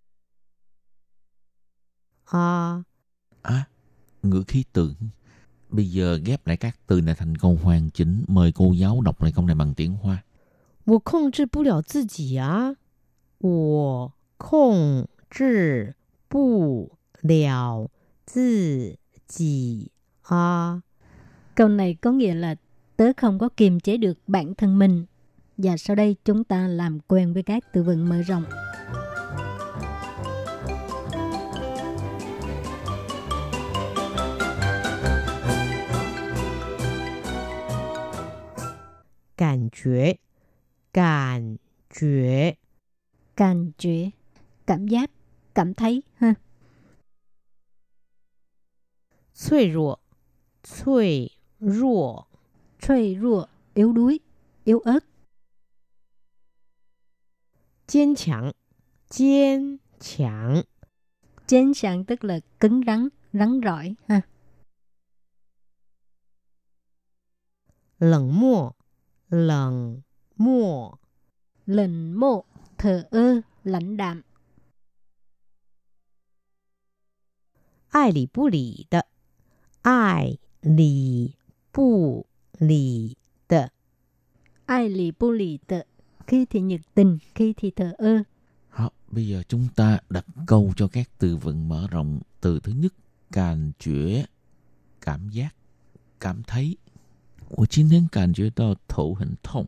[2.25, 2.85] 啊！
[3.43, 3.69] À,
[4.23, 4.95] ngữ khí từ.
[5.69, 8.25] Bây giờ ghép lại các từ này thành câu hoàn chỉnh.
[8.29, 10.25] Mời cô giáo đọc lại câu này bằng tiếng Hoa.
[10.85, 12.75] 我控制不了自己啊！
[13.39, 15.95] 我控 制
[16.29, 17.91] 不了
[18.27, 19.91] 自己
[20.23, 20.83] 啊！
[21.55, 22.55] Câu này có nghĩa là
[22.97, 25.07] tớ không có kiềm chế được bản thân mình.
[25.57, 28.45] Và sau đây chúng ta làm quen với các từ vựng mở rộng.
[39.37, 40.17] Cảm觉，
[40.93, 41.57] 感
[41.91, 42.57] 觉，
[43.37, 44.11] Cảm觉,
[44.67, 45.11] cảm giác,
[45.55, 46.35] cảm thấy ha.
[49.35, 50.01] 脆弱，
[50.63, 52.27] 脆弱，
[52.79, 54.21] 脆弱, yếu đuối,
[54.65, 55.05] yếu ớt.
[57.87, 58.53] 坚强，
[59.09, 60.63] 坚强，
[61.47, 64.21] Chén sàng tức là cứng rắn, rắn rỏi ha.
[67.99, 68.73] 冷漠，
[69.31, 70.03] 冷
[70.37, 70.95] 漠，
[71.67, 72.45] Lệnh mộ,
[72.79, 74.23] thờ ơ, lãnh đạm.
[77.95, 79.07] 爱理不理的，
[79.83, 81.35] 爱理
[81.73, 82.27] 不
[82.59, 83.17] 理
[83.49, 83.71] 的，
[84.67, 85.83] Ai lì bu lì tợ,
[86.27, 88.23] khi thì nhiệt tình, khi thì thờ ơ.
[88.79, 92.21] Đó, bây giờ chúng ta đặt câu cho các từ vựng mở rộng.
[92.41, 92.95] Từ thứ nhất,
[93.33, 94.25] cảm觉,
[95.01, 95.55] cảm giác,
[96.21, 96.77] cảm thấy.
[97.49, 99.67] 我今天感觉到头很痛。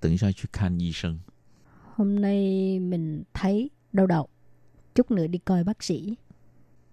[0.00, 1.20] 等一下去看医生。
[1.96, 4.28] Hôm nay mình thấy đau đầu.
[4.94, 6.16] Chút nữa đi coi bác sĩ.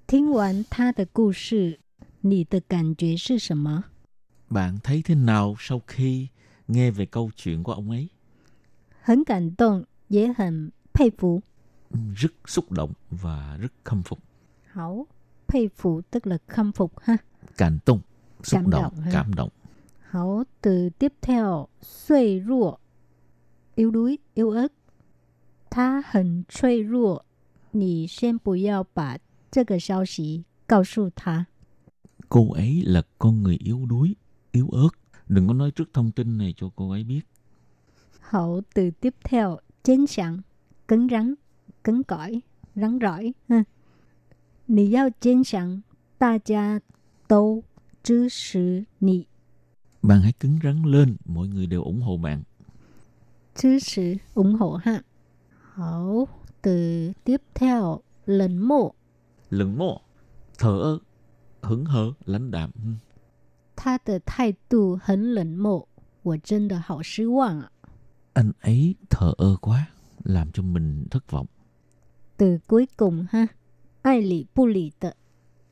[0.09, 1.79] 听完他的故事，
[2.21, 3.83] 你的感觉是什么？
[4.49, 6.29] Bạn thấy thế nào sau khi
[6.67, 8.09] nghe về câu chuyện của ông ấy?
[9.01, 11.41] 很感动，也很佩服。
[11.91, 14.19] Ừ, Rất xúc động và rất khâm phục.
[14.71, 15.05] 好，
[15.47, 17.17] 佩服 tức là khâm phục ha.
[17.57, 18.01] Cảm động,
[18.43, 19.11] xúc Cảm động, động ha.
[19.11, 19.49] cảm động.
[20.09, 22.79] 好，từ tiếp theo，脆弱，
[23.75, 24.71] yếu đuối，yếu ớt。
[25.69, 27.25] 他很脆弱，
[27.71, 29.17] 你先不要把
[29.51, 31.47] 这个消息告诉他。
[32.29, 34.15] Cô ấy là con người yếu đuối,
[34.51, 34.89] yếu ớt.
[35.27, 37.21] Đừng có nói trước thông tin này cho cô ấy biết.
[38.19, 40.41] 好，từ tiếp theo，坚强，
[40.87, 43.65] cứng rắn，cứng cỏi，rắn rỏi ha.
[44.67, 45.83] 你要坚强，
[46.17, 46.81] 大家
[47.27, 47.63] 都
[48.03, 49.27] 支持你。
[50.01, 52.43] Bạn hãy cứng rắn lên, mọi người đều ủng hộ bạn.
[53.55, 55.03] 支持 ủng hộ ha.
[55.73, 56.27] 好，
[56.61, 58.01] từ tiếp theo
[59.49, 60.01] 冷漠， Lừng mộ,
[60.57, 60.99] thờ ơ,
[61.61, 62.71] hững hờ, lãnh đạm.
[62.83, 62.95] Ừ.
[63.75, 65.87] 他的态度很冷漠，
[66.23, 67.71] 我真的好失望啊。
[68.33, 69.87] Anh ấy thờ ơ quá,
[70.23, 71.47] làm cho mình thất vọng.
[72.37, 73.47] Từ cuối cùng ha,
[74.01, 75.13] ai lý不理的，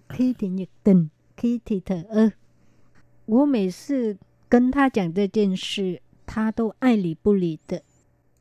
[0.09, 2.31] khi thì nhiệt tình, khi thì thờ ơ。
[3.25, 4.17] 我每次
[4.49, 7.81] 跟他讲这件事，他都爱理不理的。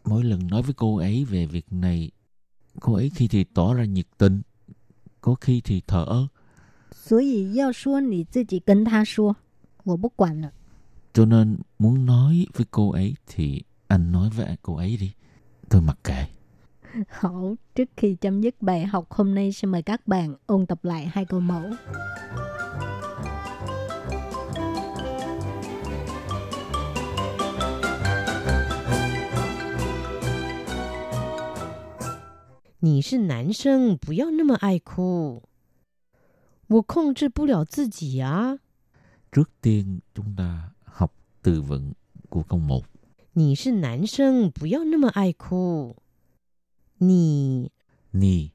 [0.04, 2.11] Mỗi lần nói với cô ấy về việc này,
[2.80, 4.42] cô ấy khi thì tỏ ra nhiệt tình,
[5.26, 6.28] có khi thì thờ ơ.
[6.94, 9.37] 所以要说你自己跟他说，
[9.85, 10.52] 我不管了。
[11.12, 15.12] Cho nên muốn nói với cô ấy thì anh nói với cô ấy đi.
[15.68, 16.26] Tôi mặc kệ.
[17.08, 20.85] Hảo, trước khi chấm dứt bài học hôm nay, xin mời các bạn ôn tập
[20.85, 21.70] lại hai câu mẫu.
[32.87, 35.42] 你是男生，不要那么爱哭。
[36.66, 38.58] 我控制不了自己啊。
[39.30, 41.92] Trước tiên chúng ta học từ vựng
[42.28, 42.85] của câu 1.
[43.35, 45.96] 你是男生，不要那么爱哭。
[46.98, 47.70] 你
[48.12, 48.50] Ni,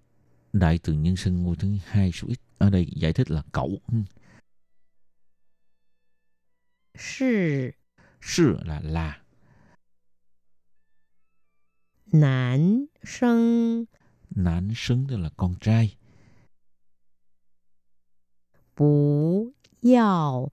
[0.54, 2.40] đại từ nhân xưng ngôi thứ hai số ít.
[2.58, 3.82] Ở đây giải thích là cậu.
[3.88, 4.04] Ừ.
[6.96, 7.74] 是
[8.22, 9.18] Sư là là.
[12.12, 13.88] 男生，
[14.35, 15.97] nán xứng tức là con trai.
[18.77, 20.49] Bú yào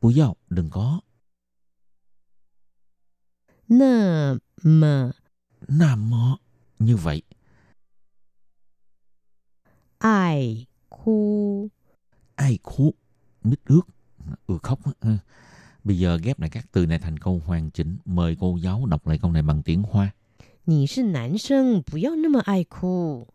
[0.00, 1.00] Bú yào, đừng có.
[3.68, 5.12] Nà mờ
[5.68, 6.36] Nà mờ,
[6.78, 7.22] như vậy.
[9.98, 11.68] Ai khu
[12.34, 12.94] Ai khu,
[13.42, 13.82] mít ướt,
[14.46, 14.80] ừ khóc.
[15.00, 15.16] Ừ.
[15.84, 17.96] Bây giờ ghép lại các từ này thành câu hoàn chỉnh.
[18.04, 20.10] Mời cô giáo đọc lại câu này bằng tiếng Hoa.
[20.65, 23.27] 你是男生，不要那么爱哭。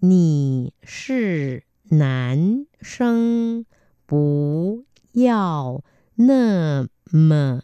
[0.00, 3.64] 你是男生，
[4.06, 5.82] 不要
[6.16, 7.62] 那么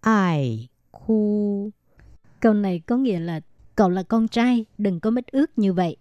[0.00, 1.72] 爱哭。
[2.40, 3.40] Câu này có nghĩa là
[3.74, 5.96] cậu là con trai, đừng có mít ướt như vậy.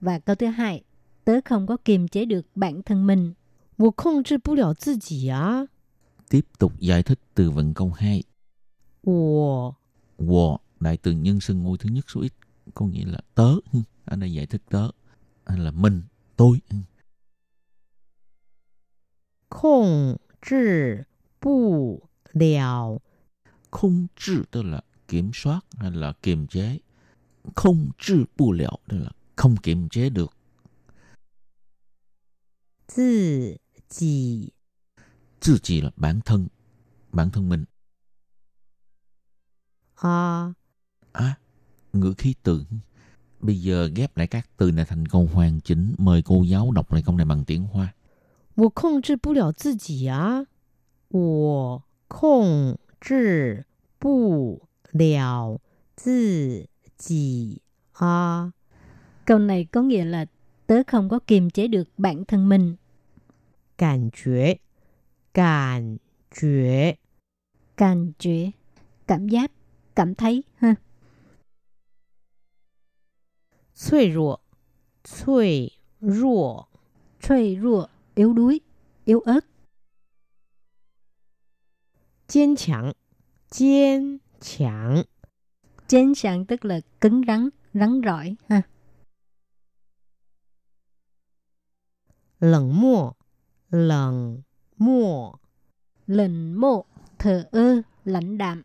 [0.00, 0.82] Và câu thứ hai,
[1.24, 3.34] tớ không có kiềm chế được bản thân mình.
[3.76, 5.66] 我控制不了自己啊！
[6.30, 8.22] Tiếp tục giải thích từ vựng câu 2.
[9.02, 9.74] 我
[10.18, 12.33] Wo, đại từ nhân xưng ngôi thứ nhất số ít
[12.73, 13.55] có nghĩa là tớ.
[14.05, 14.91] Ở đây giải thích tớ.
[15.45, 16.03] Hay là mình
[16.35, 16.61] tôi.
[19.49, 20.55] Không trị
[21.41, 22.01] bù
[22.33, 23.01] liao
[23.71, 26.79] không trị tức là kiểm soát hay là kiềm chế.
[27.55, 30.37] Không trị bù liao tức là không kiềm chế được.
[32.95, 33.55] Tự
[33.89, 34.49] chỉ.
[35.39, 36.47] Tự chỉ là bản thân
[37.11, 37.65] bản thân mình.
[39.95, 40.53] À
[41.16, 41.34] À,
[41.92, 42.64] ngữ khí từ.
[43.40, 45.94] Bây giờ ghép lại các từ này thành câu hoàn chỉnh.
[45.98, 47.94] Mời cô giáo đọc lại câu này bằng tiếng Hoa.
[48.54, 50.44] 我控制不了自己啊！
[51.08, 53.64] 我控制
[53.98, 55.58] 不了
[55.96, 58.52] 自己啊！
[59.24, 60.26] Câu này có nghĩa là
[60.66, 62.76] tớ không có kiềm chế được bản thân mình.
[63.78, 64.58] 感觉，
[65.32, 65.98] 感
[66.30, 66.96] 觉
[67.76, 68.52] Cảm觉,
[69.06, 69.50] cảm giác,
[69.94, 70.74] cảm thấy ha.
[73.76, 74.40] 脆弱，
[75.04, 75.70] 脆
[76.00, 76.68] 弱
[77.20, 78.60] 脆弱, yếu đuối,
[79.04, 79.40] yếu ớt.
[82.26, 82.92] 坚强，
[83.50, 85.04] 坚强
[85.86, 88.62] Chén sàng tức là cứng rắn, rắn rỏi ha.
[92.40, 93.12] 冷漠，
[93.70, 94.42] 冷
[94.78, 95.38] 漠
[96.06, 96.84] Lệnh mộ,
[97.18, 98.62] thờ ơ, lãnh đạm.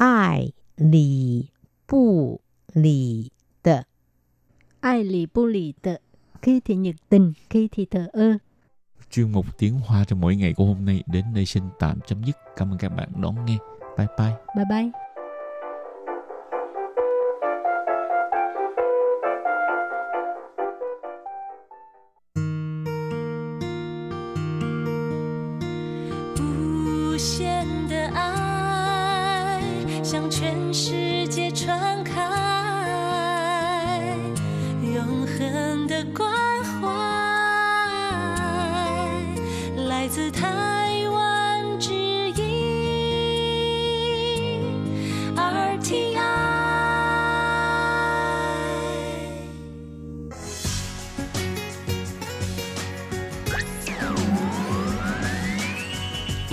[0.00, 1.48] 爱理
[1.86, 2.40] 不
[2.74, 3.30] 理
[3.62, 3.84] 的，
[4.80, 5.96] 爱理不理 ai lý bù lý tờ,
[6.42, 8.38] khi thì nhiệt tình, khi thì thờ ơ.
[9.10, 12.24] Chuyên mục tiếng Hoa trong mỗi ngày của hôm nay đến đây xin tạm chấm
[12.24, 12.36] dứt.
[12.56, 13.58] Cảm ơn các bạn đón nghe.
[13.98, 14.32] Bye bye.
[14.56, 15.09] Bye bye.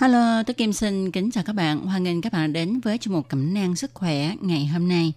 [0.00, 1.86] Hello, tôi Kim xin kính chào các bạn.
[1.86, 5.12] Hoan nghênh các bạn đến với chương mục cẩm nang sức khỏe ngày hôm nay.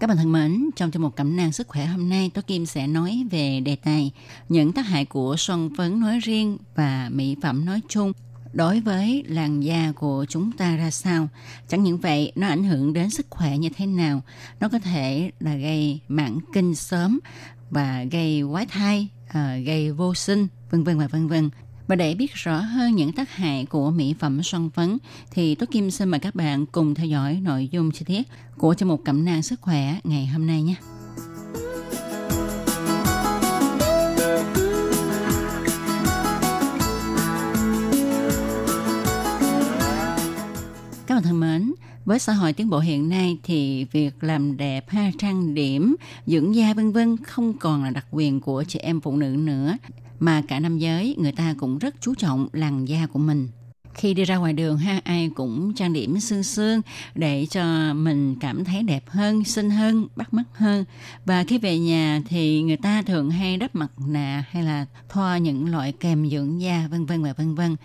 [0.00, 2.66] Các bạn thân mến, trong chương mục cẩm nang sức khỏe hôm nay, tôi Kim
[2.66, 4.12] sẽ nói về đề tài
[4.48, 8.12] những tác hại của son phấn nói riêng và mỹ phẩm nói chung
[8.52, 11.28] đối với làn da của chúng ta ra sao.
[11.68, 14.22] Chẳng những vậy, nó ảnh hưởng đến sức khỏe như thế nào.
[14.60, 17.20] Nó có thể là gây mãn kinh sớm
[17.70, 21.50] và gây quái thai, ờ, gây vô sinh, vân vân và vân vân.
[21.86, 24.98] Và để biết rõ hơn những tác hại của mỹ phẩm son phấn
[25.30, 28.22] thì Tố Kim xin mời các bạn cùng theo dõi nội dung chi tiết
[28.58, 30.74] của chương mục cẩm nang sức khỏe ngày hôm nay nhé.
[41.06, 41.72] Các bạn thân mến,
[42.04, 45.96] với xã hội tiến bộ hiện nay thì việc làm đẹp, ha trang điểm,
[46.26, 49.76] dưỡng da vân vân không còn là đặc quyền của chị em phụ nữ nữa
[50.20, 53.48] mà cả nam giới người ta cũng rất chú trọng làn da của mình.
[53.94, 56.80] Khi đi ra ngoài đường ha ai cũng trang điểm sương sương
[57.14, 60.84] để cho mình cảm thấy đẹp hơn, xinh hơn, bắt mắt hơn.
[61.24, 65.38] Và khi về nhà thì người ta thường hay đắp mặt nạ hay là thoa
[65.38, 67.76] những loại kem dưỡng da vân vân và vân vân.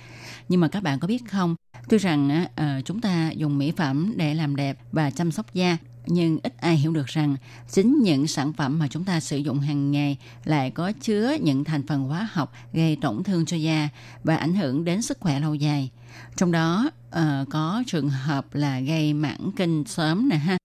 [0.49, 1.55] Nhưng mà các bạn có biết không,
[1.89, 5.77] tuy rằng uh, chúng ta dùng mỹ phẩm để làm đẹp và chăm sóc da
[6.07, 7.35] nhưng ít ai hiểu được rằng
[7.71, 11.63] chính những sản phẩm mà chúng ta sử dụng hàng ngày lại có chứa những
[11.63, 13.89] thành phần hóa học gây tổn thương cho da
[14.23, 15.89] và ảnh hưởng đến sức khỏe lâu dài.
[16.37, 20.57] Trong đó uh, có trường hợp là gây mãn kinh sớm nè ha.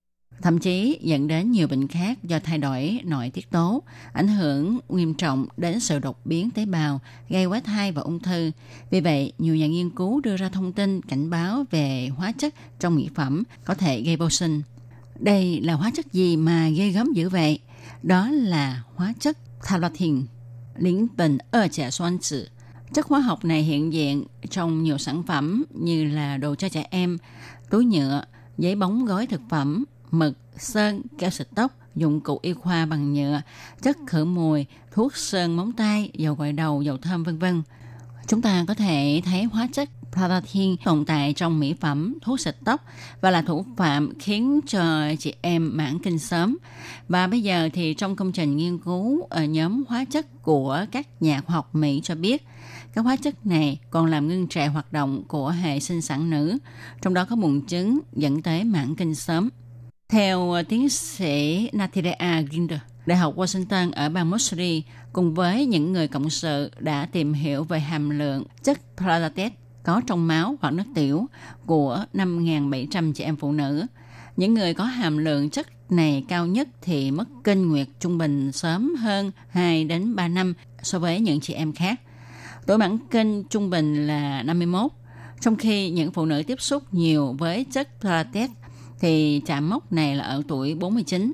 [0.43, 4.79] Thậm chí dẫn đến nhiều bệnh khác do thay đổi nội tiết tố, ảnh hưởng
[4.89, 8.51] nghiêm trọng đến sự đột biến tế bào, gây quá thai và ung thư.
[8.91, 12.55] Vì vậy, nhiều nhà nghiên cứu đưa ra thông tin cảnh báo về hóa chất
[12.79, 14.63] trong mỹ phẩm có thể gây vô sinh.
[15.19, 17.61] Đây là hóa chất gì mà ghê gớm dữ vậy?
[18.03, 20.27] Đó là hóa chất thalathin,
[20.77, 22.49] lính bình ở trẻ xoan tử.
[22.95, 26.87] Chất hóa học này hiện diện trong nhiều sản phẩm như là đồ cho trẻ
[26.91, 27.19] em,
[27.71, 28.25] túi nhựa,
[28.59, 33.15] giấy bóng gói thực phẩm, mực, sơn, keo xịt tóc, dụng cụ y khoa bằng
[33.15, 33.43] nhựa,
[33.83, 37.63] chất khử mùi, thuốc sơn móng tay, dầu gội đầu, dầu thơm vân vân.
[38.27, 42.57] Chúng ta có thể thấy hóa chất Palatin tồn tại trong mỹ phẩm, thuốc xịt
[42.65, 42.85] tóc
[43.21, 46.59] và là thủ phạm khiến cho chị em mãn kinh sớm.
[47.09, 51.23] Và bây giờ thì trong công trình nghiên cứu ở nhóm hóa chất của các
[51.23, 52.47] nhà khoa học Mỹ cho biết,
[52.95, 56.59] các hóa chất này còn làm ngưng trệ hoạt động của hệ sinh sản nữ,
[57.03, 59.49] trong đó có mụn trứng dẫn tới mãn kinh sớm.
[60.09, 65.93] Theo ờ, tiến sĩ Natalia Ginder, Đại học Washington ở bang Missouri cùng với những
[65.93, 69.53] người cộng sự đã tìm hiểu về hàm lượng chất Prolatet
[69.87, 71.27] có trong máu hoặc nước tiểu
[71.67, 73.87] của 5.700 chị em phụ nữ.
[74.37, 78.53] Những người có hàm lượng chất này cao nhất thì mất kinh nguyệt trung bình
[78.53, 82.01] sớm hơn 2 đến 3 năm so với những chị em khác.
[82.67, 84.91] Tuổi mãn kinh trung bình là 51,
[85.41, 88.51] trong khi những phụ nữ tiếp xúc nhiều với chất Prolatet
[89.01, 91.33] thì chạm mốc này là ở tuổi 49.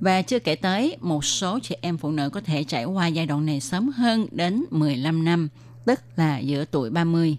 [0.00, 3.26] Và chưa kể tới, một số chị em phụ nữ có thể trải qua giai
[3.26, 5.48] đoạn này sớm hơn đến 15 năm,
[5.84, 7.38] tức là giữa tuổi 30.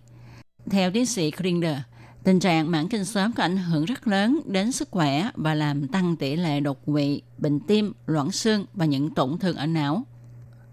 [0.69, 1.77] Theo tiến sĩ Kringer,
[2.23, 5.87] tình trạng mãn kinh sớm có ảnh hưởng rất lớn đến sức khỏe và làm
[5.87, 10.03] tăng tỷ lệ đột quỵ, bệnh tim, loãng xương và những tổn thương ở não.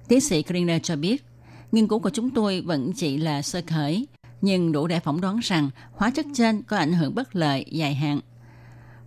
[0.08, 1.24] Tiến sĩ Kringer cho biết,
[1.72, 4.06] nghiên cứu của chúng tôi vẫn chỉ là sơ khởi,
[4.40, 7.94] nhưng đủ để phỏng đoán rằng hóa chất trên có ảnh hưởng bất lợi dài
[7.94, 8.20] hạn.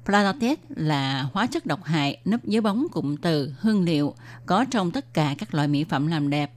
[0.05, 4.13] Planotet là hóa chất độc hại nấp dưới bóng cụm từ hương liệu
[4.45, 6.51] có trong tất cả các loại mỹ phẩm làm đẹp.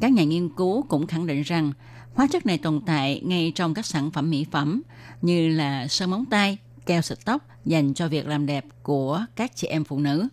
[0.00, 1.72] Các nhà nghiên cứu cũng khẳng định rằng
[2.16, 4.82] hóa chất này tồn tại ngay trong các sản phẩm mỹ phẩm
[5.22, 9.56] như là sơn móng tay, keo xịt tóc dành cho việc làm đẹp của các
[9.56, 10.28] chị em phụ nữ.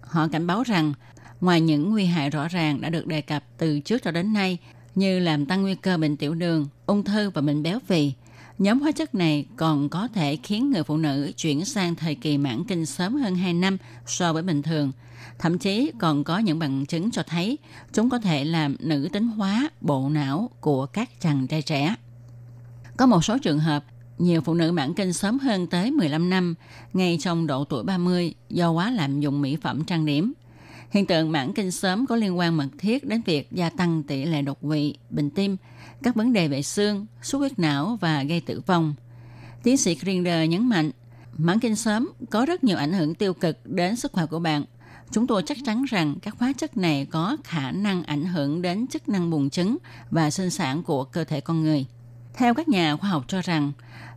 [0.00, 0.92] Họ cảnh báo rằng
[1.40, 4.58] ngoài những nguy hại rõ ràng đã được đề cập từ trước cho đến nay
[4.94, 8.12] như làm tăng nguy cơ bệnh tiểu đường, ung thư và bệnh béo phì,
[8.58, 12.38] nhóm hóa chất này còn có thể khiến người phụ nữ chuyển sang thời kỳ
[12.38, 14.92] mãn kinh sớm hơn 2 năm so với bình thường.
[15.38, 17.58] Thậm chí còn có những bằng chứng cho thấy
[17.92, 21.94] chúng có thể làm nữ tính hóa bộ não của các chàng trai trẻ.
[22.96, 23.84] Có một số trường hợp
[24.18, 26.54] nhiều phụ nữ mãn kinh sớm hơn tới 15 năm,
[26.92, 30.32] ngay trong độ tuổi 30 do quá lạm dụng mỹ phẩm trang điểm.
[30.90, 34.24] Hiện tượng mãn kinh sớm có liên quan mật thiết đến việc gia tăng tỷ
[34.24, 35.56] lệ đột quỵ, bệnh tim,
[36.02, 38.94] các vấn đề về xương, xuất huyết não và gây tử vong.
[39.62, 40.90] Tiến sĩ Grinder nhấn mạnh,
[41.36, 44.64] mãn kinh sớm có rất nhiều ảnh hưởng tiêu cực đến sức khỏe của bạn.
[45.10, 48.86] Chúng tôi chắc chắn rằng các hóa chất này có khả năng ảnh hưởng đến
[48.86, 49.76] chức năng buồng trứng
[50.10, 51.86] và sinh sản của cơ thể con người.
[52.34, 53.72] Theo các nhà khoa học cho rằng,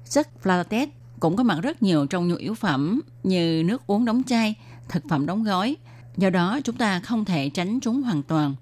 [0.09, 0.87] chất flavonoid
[1.19, 4.55] cũng có mặt rất nhiều trong nhu yếu phẩm như nước uống đóng chai,
[4.89, 5.75] thực phẩm đóng gói.
[6.17, 8.55] Do đó, chúng ta không thể tránh chúng hoàn toàn.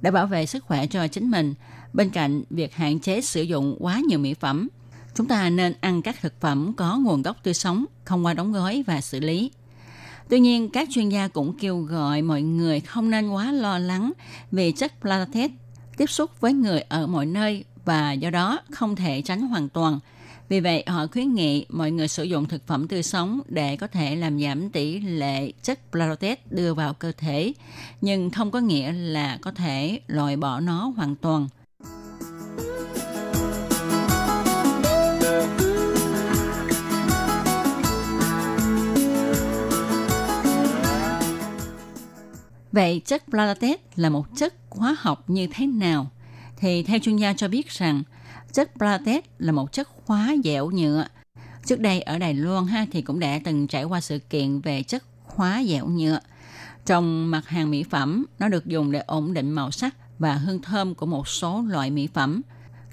[0.00, 1.54] Để bảo vệ sức khỏe cho chính mình,
[1.92, 4.68] bên cạnh việc hạn chế sử dụng quá nhiều mỹ phẩm,
[5.14, 8.52] chúng ta nên ăn các thực phẩm có nguồn gốc tươi sống, không qua đóng
[8.52, 9.50] gói và xử lý.
[10.28, 14.12] Tuy nhiên, các chuyên gia cũng kêu gọi mọi người không nên quá lo lắng
[14.52, 15.50] vì chất platelet
[15.96, 20.00] tiếp xúc với người ở mọi nơi và do đó không thể tránh hoàn toàn–
[20.48, 23.86] vì vậy, họ khuyến nghị mọi người sử dụng thực phẩm tươi sống để có
[23.86, 27.52] thể làm giảm tỷ lệ chất platelet đưa vào cơ thể,
[28.00, 31.48] nhưng không có nghĩa là có thể loại bỏ nó hoàn toàn.
[42.76, 46.10] Vậy chất platelet là một chất hóa học như thế nào?
[46.56, 48.02] Thì theo chuyên gia cho biết rằng
[48.52, 51.06] chất Platet là một chất hóa dẻo nhựa.
[51.66, 54.82] Trước đây ở Đài Loan ha thì cũng đã từng trải qua sự kiện về
[54.82, 56.20] chất hóa dẻo nhựa.
[56.86, 60.62] Trong mặt hàng mỹ phẩm, nó được dùng để ổn định màu sắc và hương
[60.62, 62.42] thơm của một số loại mỹ phẩm.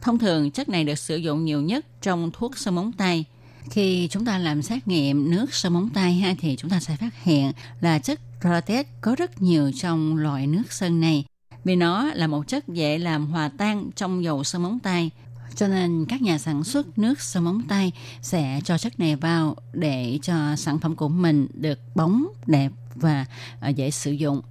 [0.02, 3.26] Thông thường, chất này được sử dụng nhiều nhất trong thuốc sơn móng tay.
[3.70, 6.96] Khi chúng ta làm xét nghiệm nước sơn móng tay ha, thì chúng ta sẽ
[6.96, 11.26] phát hiện là chất Protet có rất nhiều trong loại nước sơn này
[11.64, 15.12] vì nó là một chất dễ làm hòa tan trong dầu sơn móng tay
[15.56, 17.92] cho nên các nhà sản xuất nước sơn móng tay
[18.22, 23.26] sẽ cho chất này vào để cho sản phẩm của mình được bóng đẹp và
[23.60, 24.42] à, dễ sử dụng.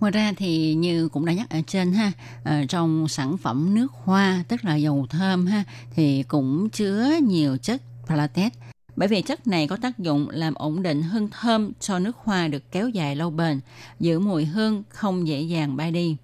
[0.00, 2.12] Ngoài ra thì như cũng đã nhắc ở trên ha,
[2.44, 5.64] ở trong sản phẩm nước hoa tức là dầu thơm ha
[5.94, 8.52] thì cũng chứa nhiều chất Palatet
[8.96, 12.48] bởi vì chất này có tác dụng làm ổn định hương thơm cho nước hoa
[12.48, 13.60] được kéo dài lâu bền,
[14.00, 16.16] giữ mùi hương không dễ dàng bay đi.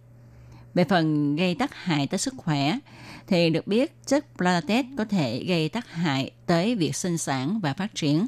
[0.74, 2.78] Về phần gây tác hại tới sức khỏe,
[3.26, 7.72] thì được biết chất Platet có thể gây tác hại tới việc sinh sản và
[7.72, 8.26] phát triển,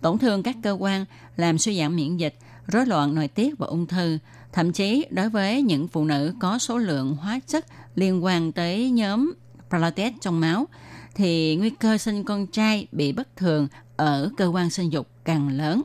[0.00, 1.04] tổn thương các cơ quan,
[1.36, 2.34] làm suy giảm miễn dịch,
[2.66, 4.18] rối loạn nội tiết và ung thư.
[4.52, 8.90] Thậm chí đối với những phụ nữ có số lượng hóa chất liên quan tới
[8.90, 9.32] nhóm
[9.70, 10.66] Platet trong máu,
[11.14, 15.48] thì nguy cơ sinh con trai bị bất thường ở cơ quan sinh dục càng
[15.48, 15.82] lớn.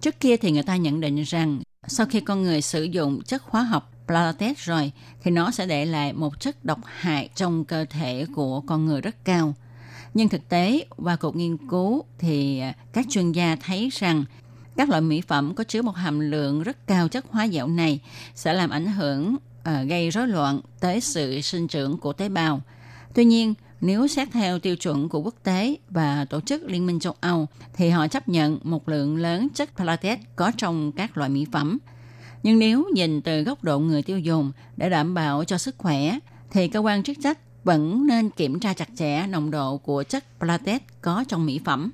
[0.00, 3.42] Trước kia thì người ta nhận định rằng sau khi con người sử dụng chất
[3.42, 7.84] hóa học Platet rồi thì nó sẽ để lại một chất độc hại trong cơ
[7.90, 9.54] thể của con người rất cao.
[10.14, 12.62] Nhưng thực tế, qua cuộc nghiên cứu thì
[12.92, 14.24] các chuyên gia thấy rằng
[14.76, 18.00] các loại mỹ phẩm có chứa một hàm lượng rất cao chất hóa dẻo này
[18.34, 22.60] sẽ làm ảnh hưởng uh, gây rối loạn tới sự sinh trưởng của tế bào.
[23.14, 27.00] Tuy nhiên, nếu xét theo tiêu chuẩn của quốc tế và tổ chức Liên minh
[27.00, 31.30] châu Âu thì họ chấp nhận một lượng lớn chất Palatet có trong các loại
[31.30, 31.78] mỹ phẩm–
[32.42, 36.18] nhưng nếu nhìn từ góc độ người tiêu dùng để đảm bảo cho sức khỏe,
[36.50, 40.24] thì cơ quan chức trách vẫn nên kiểm tra chặt chẽ nồng độ của chất
[40.38, 41.90] Platet có trong mỹ phẩm.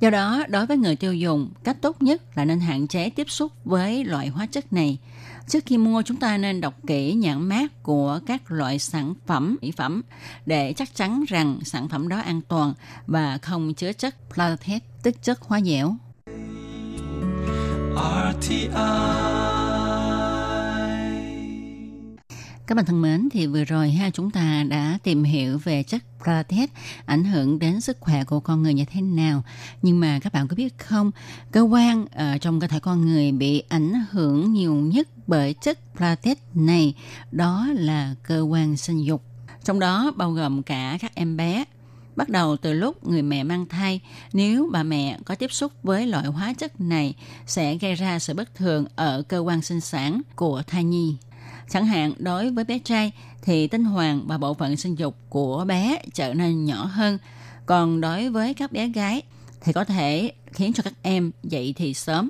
[0.00, 3.30] Do đó, đối với người tiêu dùng, cách tốt nhất là nên hạn chế tiếp
[3.30, 4.98] xúc với loại hóa chất này.
[5.48, 9.56] Trước khi mua, chúng ta nên đọc kỹ nhãn mát của các loại sản phẩm
[9.62, 10.02] mỹ phẩm
[10.46, 12.74] để chắc chắn rằng sản phẩm đó an toàn
[13.06, 15.96] và không chứa chất Platet, tức chất hóa dẻo.
[18.32, 19.63] RTI
[22.66, 26.02] các bạn thân mến, thì vừa rồi ha chúng ta đã tìm hiểu về chất
[26.22, 26.70] Protet
[27.06, 29.42] ảnh hưởng đến sức khỏe của con người như thế nào.
[29.82, 31.10] Nhưng mà các bạn có biết không,
[31.52, 35.78] cơ quan ở trong cơ thể con người bị ảnh hưởng nhiều nhất bởi chất
[35.96, 36.94] Protet này
[37.32, 39.22] đó là cơ quan sinh dục.
[39.64, 41.64] Trong đó bao gồm cả các em bé.
[42.16, 44.00] Bắt đầu từ lúc người mẹ mang thai,
[44.32, 47.14] nếu bà mẹ có tiếp xúc với loại hóa chất này
[47.46, 51.16] sẽ gây ra sự bất thường ở cơ quan sinh sản của thai nhi.
[51.68, 53.12] Chẳng hạn đối với bé trai
[53.42, 57.18] thì tinh hoàng và bộ phận sinh dục của bé trở nên nhỏ hơn.
[57.66, 59.22] Còn đối với các bé gái
[59.60, 62.28] thì có thể khiến cho các em dậy thì sớm.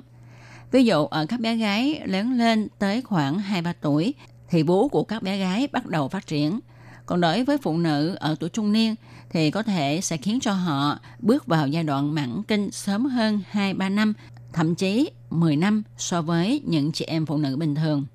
[0.71, 4.13] Ví dụ ở các bé gái lớn lên tới khoảng 2-3 tuổi
[4.49, 6.59] thì bú của các bé gái bắt đầu phát triển.
[7.05, 8.95] Còn đối với phụ nữ ở tuổi trung niên
[9.29, 13.41] thì có thể sẽ khiến cho họ bước vào giai đoạn mãn kinh sớm hơn
[13.51, 14.13] 2-3 năm,
[14.53, 18.05] thậm chí 10 năm so với những chị em phụ nữ bình thường.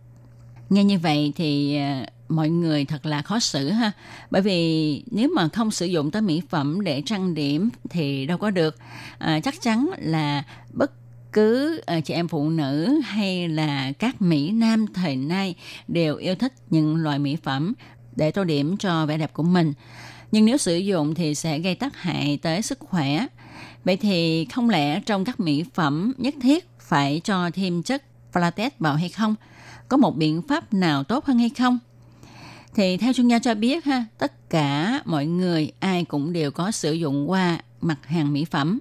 [0.71, 3.93] Nghe như vậy thì ờ, mọi người thật là khó xử ha.
[4.31, 8.39] Bởi vì nếu mà không sử dụng tới mỹ phẩm để trang điểm thì đâu
[8.39, 8.77] có được.
[9.19, 10.93] À, chắc chắn là bất
[11.33, 15.55] cứ ờ, chị em phụ nữ hay là các mỹ nam thời nay
[15.89, 17.73] đều yêu thích những loại mỹ phẩm
[18.17, 19.73] để tô điểm cho vẻ đẹp của mình.
[20.33, 23.27] Nhưng nếu sử dụng thì sẽ gây tác hại tới sức khỏe.
[23.85, 28.03] Vậy thì không lẽ trong các mỹ phẩm nhất thiết phải cho thêm chất
[28.33, 29.35] flatex vào hay không?
[29.91, 31.79] Có một biện pháp nào tốt hơn hay không?
[32.75, 36.71] Thì theo chuyên gia cho biết ha, tất cả mọi người ai cũng đều có
[36.71, 38.79] sử dụng qua mặt hàng mỹ phẩm.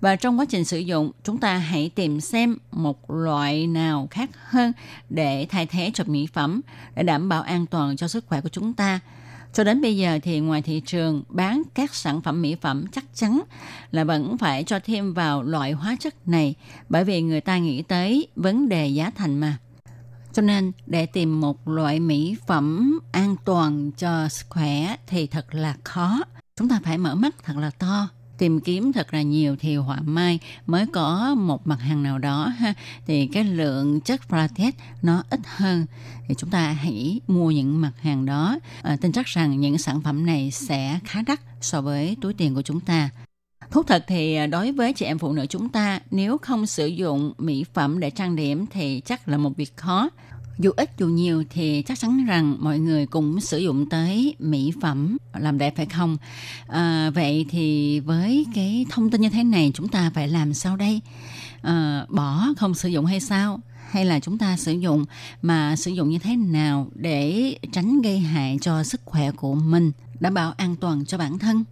[0.00, 4.30] Và trong quá trình sử dụng, chúng ta hãy tìm xem một loại nào khác
[4.48, 4.72] hơn
[5.10, 6.60] để thay thế cho mỹ phẩm
[6.94, 9.00] để đảm bảo an toàn cho sức khỏe của chúng ta.
[9.52, 13.04] Cho đến bây giờ thì ngoài thị trường bán các sản phẩm mỹ phẩm chắc
[13.14, 13.40] chắn
[13.90, 16.54] là vẫn phải cho thêm vào loại hóa chất này
[16.88, 19.58] bởi vì người ta nghĩ tới vấn đề giá thành mà.
[20.34, 25.54] Cho nên để tìm một loại mỹ phẩm an toàn cho sức khỏe thì thật
[25.54, 26.20] là khó.
[26.56, 28.08] Chúng ta phải mở mắt thật là to
[28.38, 32.52] tìm kiếm thật là nhiều thì họa mai mới có một mặt hàng nào đó
[32.58, 32.74] ha.
[33.06, 34.70] Thì cái lượng chất protein
[35.02, 35.86] nó ít hơn.
[36.28, 38.58] Thì chúng ta hãy mua những mặt hàng đó.
[38.82, 42.54] À, tin chắc rằng những sản phẩm này sẽ khá đắt so với túi tiền
[42.54, 43.10] của chúng ta.
[43.70, 46.86] Thú thật thì à, đối với chị em phụ nữ chúng ta nếu không sử
[46.86, 50.10] dụng mỹ phẩm để trang điểm thì chắc là một việc khó
[50.58, 54.72] dù ít dù nhiều thì chắc chắn rằng mọi người cũng sử dụng tới mỹ
[54.82, 56.16] phẩm làm đẹp phải không?
[56.66, 60.76] À, vậy thì với cái thông tin như thế này chúng ta phải làm sao
[60.76, 61.00] đây?
[61.62, 63.60] À, bỏ không sử dụng hay sao?
[63.90, 65.04] Hay là chúng ta sử dụng
[65.42, 69.92] mà sử dụng như thế nào để tránh gây hại cho sức khỏe của mình
[70.20, 71.64] đảm bảo an toàn cho bản thân?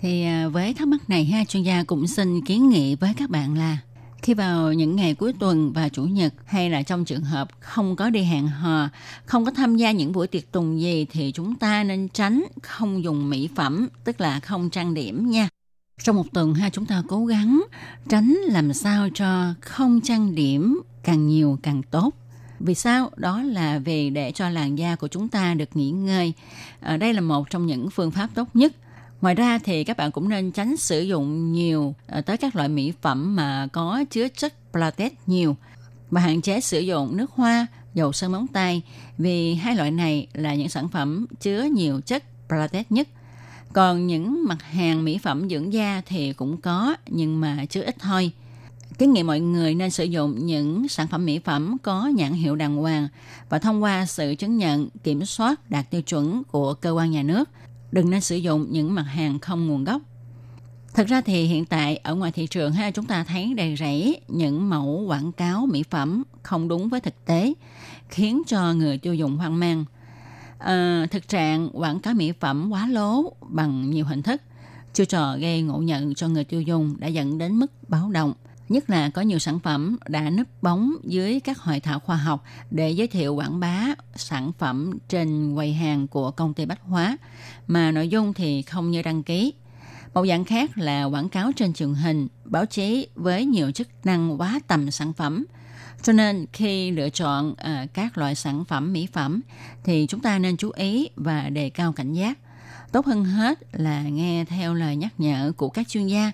[0.00, 3.30] Thì à, với thắc mắc này ha chuyên gia cũng xin kiến nghị với các
[3.30, 3.78] bạn là
[4.22, 7.96] khi vào những ngày cuối tuần và chủ nhật hay là trong trường hợp không
[7.96, 8.88] có đi hẹn hò,
[9.24, 13.04] không có tham gia những buổi tiệc tùng gì thì chúng ta nên tránh không
[13.04, 15.48] dùng mỹ phẩm, tức là không trang điểm nha.
[16.02, 17.62] Trong một tuần ha chúng ta cố gắng
[18.08, 22.14] tránh làm sao cho không trang điểm càng nhiều càng tốt.
[22.60, 23.10] Vì sao?
[23.16, 26.32] Đó là vì để cho làn da của chúng ta được nghỉ ngơi.
[26.80, 28.72] Ở đây là một trong những phương pháp tốt nhất
[29.22, 32.68] Ngoài ra thì các bạn cũng nên tránh sử dụng nhiều ờ, tới các loại
[32.68, 35.56] mỹ phẩm mà có chứa chất Platet nhiều
[36.10, 38.82] và hạn chế sử dụng nước hoa, dầu sơn móng tay
[39.18, 43.08] vì hai loại này là những sản phẩm chứa nhiều chất Platet nhất.
[43.72, 47.96] Còn những mặt hàng mỹ phẩm dưỡng da thì cũng có nhưng mà chứa ít
[47.98, 48.32] thôi.
[48.98, 52.56] Kiến nghị mọi người nên sử dụng những sản phẩm mỹ phẩm có nhãn hiệu
[52.56, 53.08] đàng hoàng
[53.48, 57.22] và thông qua sự chứng nhận kiểm soát đạt tiêu chuẩn của cơ quan nhà
[57.22, 57.48] nước–
[57.92, 60.02] đừng nên sử dụng những mặt hàng không nguồn gốc.
[60.94, 64.20] Thật ra thì hiện tại ở ngoài thị trường ha chúng ta thấy đầy rẫy
[64.28, 67.54] những mẫu quảng cáo mỹ phẩm không đúng với thực tế
[68.08, 69.84] khiến cho người tiêu dùng hoang mang.
[70.58, 74.42] À, thực trạng quảng cáo mỹ phẩm quá lố bằng nhiều hình thức,
[74.92, 78.34] chiêu trò gây ngộ nhận cho người tiêu dùng đã dẫn đến mức báo động
[78.68, 82.44] nhất là có nhiều sản phẩm đã núp bóng dưới các hội thảo khoa học
[82.70, 87.16] để giới thiệu quảng bá sản phẩm trên quầy hàng của công ty bách hóa
[87.66, 89.52] mà nội dung thì không như đăng ký.
[90.14, 94.40] Một dạng khác là quảng cáo trên truyền hình, báo chí với nhiều chức năng
[94.40, 95.44] quá tầm sản phẩm.
[96.02, 99.40] Cho nên khi lựa chọn à, các loại sản phẩm mỹ phẩm
[99.84, 102.38] thì chúng ta nên chú ý và đề cao cảnh giác.
[102.92, 106.32] Tốt hơn hết là nghe theo lời nhắc nhở của các chuyên gia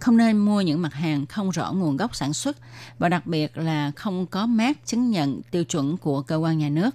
[0.00, 2.56] không nên mua những mặt hàng không rõ nguồn gốc sản xuất
[2.98, 6.68] và đặc biệt là không có mát chứng nhận tiêu chuẩn của cơ quan nhà
[6.68, 6.90] nước.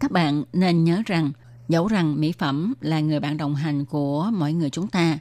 [0.00, 1.32] Các bạn nên nhớ rằng,
[1.68, 5.18] dẫu rằng mỹ phẩm là người bạn đồng hành của mọi người chúng ta,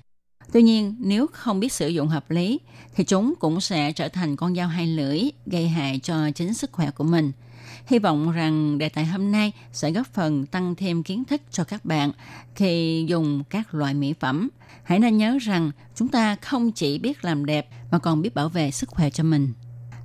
[0.51, 2.59] tuy nhiên nếu không biết sử dụng hợp lý
[2.95, 6.71] thì chúng cũng sẽ trở thành con dao hai lưỡi gây hại cho chính sức
[6.71, 7.31] khỏe của mình–
[7.87, 11.63] Hy vọng rằng đề tài hôm nay sẽ góp phần tăng thêm kiến thức cho
[11.63, 12.11] các bạn
[12.55, 14.49] khi dùng các loại mỹ phẩm.
[14.83, 18.49] Hãy nên nhớ rằng chúng ta không chỉ biết làm đẹp mà còn biết bảo
[18.49, 19.53] vệ sức khỏe cho mình.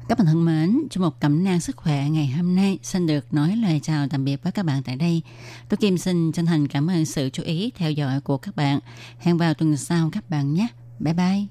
[0.09, 3.35] Các bạn thân mến, trong một cẩm nang sức khỏe ngày hôm nay xin được
[3.35, 5.23] nói lời chào tạm biệt với các bạn tại đây.
[5.69, 8.79] Tôi Kim xin chân thành cảm ơn sự chú ý theo dõi của các bạn.
[9.19, 10.67] Hẹn vào tuần sau các bạn nhé.
[10.99, 11.47] Bye bye.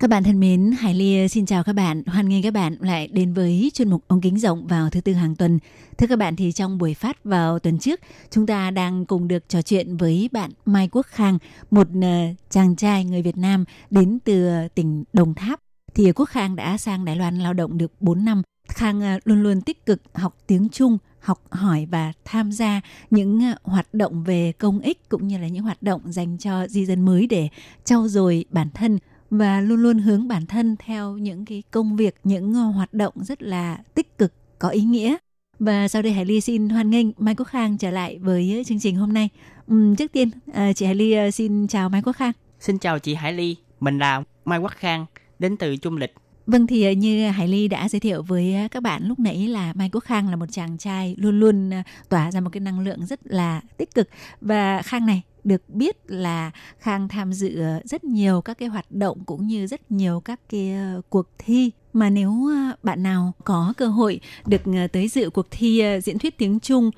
[0.00, 2.02] Các bạn thân mến, Hải Ly ờ, xin chào các bạn.
[2.06, 5.12] Hoan nghênh các bạn lại đến với chuyên mục ống kính rộng vào thứ tư
[5.12, 5.58] hàng tuần.
[5.98, 9.48] Thưa các bạn thì trong buổi phát vào tuần trước, chúng ta đang cùng được
[9.48, 11.38] trò chuyện với bạn Mai Quốc Khang,
[11.70, 12.08] một ờ,
[12.50, 15.60] chàng trai người Việt Nam đến từ ờ, tỉnh Đồng Tháp.
[15.94, 18.42] Thì Quốc Khang đã sang Đài Loan lao động được 4 năm.
[18.68, 22.80] Khang luôn luôn tích cực học tiếng Trung, học hỏi và tham gia
[23.10, 26.86] những hoạt động về công ích cũng như là những hoạt động dành cho di
[26.86, 27.48] dân mới để
[27.84, 28.98] trau dồi bản thân
[29.30, 33.42] và luôn luôn hướng bản thân theo những cái công việc, những hoạt động rất
[33.42, 35.16] là tích cực, có ý nghĩa.
[35.58, 38.80] Và sau đây Hải Ly xin hoan nghênh Mai Quốc Khang trở lại với chương
[38.80, 39.28] trình hôm nay.
[39.72, 42.32] Uhm, trước tiên, à, chị Hải Ly xin chào Mai Quốc Khang.
[42.60, 45.06] Xin chào chị Hải Ly, mình là Mai Quốc Khang,
[45.38, 46.14] đến từ Trung Lịch.
[46.46, 49.90] Vâng thì như Hải Ly đã giới thiệu với các bạn lúc nãy là Mai
[49.92, 51.70] Quốc Khang là một chàng trai luôn luôn
[52.08, 54.08] tỏa ra một cái năng lượng rất là tích cực
[54.40, 58.86] và Khang này được biết là Khang tham dự ờ, rất nhiều các cái hoạt
[58.90, 62.50] động cũng như rất nhiều các cái ờ, cuộc thi mà nếu
[62.82, 64.62] bạn nào có cơ hội được
[64.92, 66.90] tới dự cuộc thi diễn thuyết tiếng Trung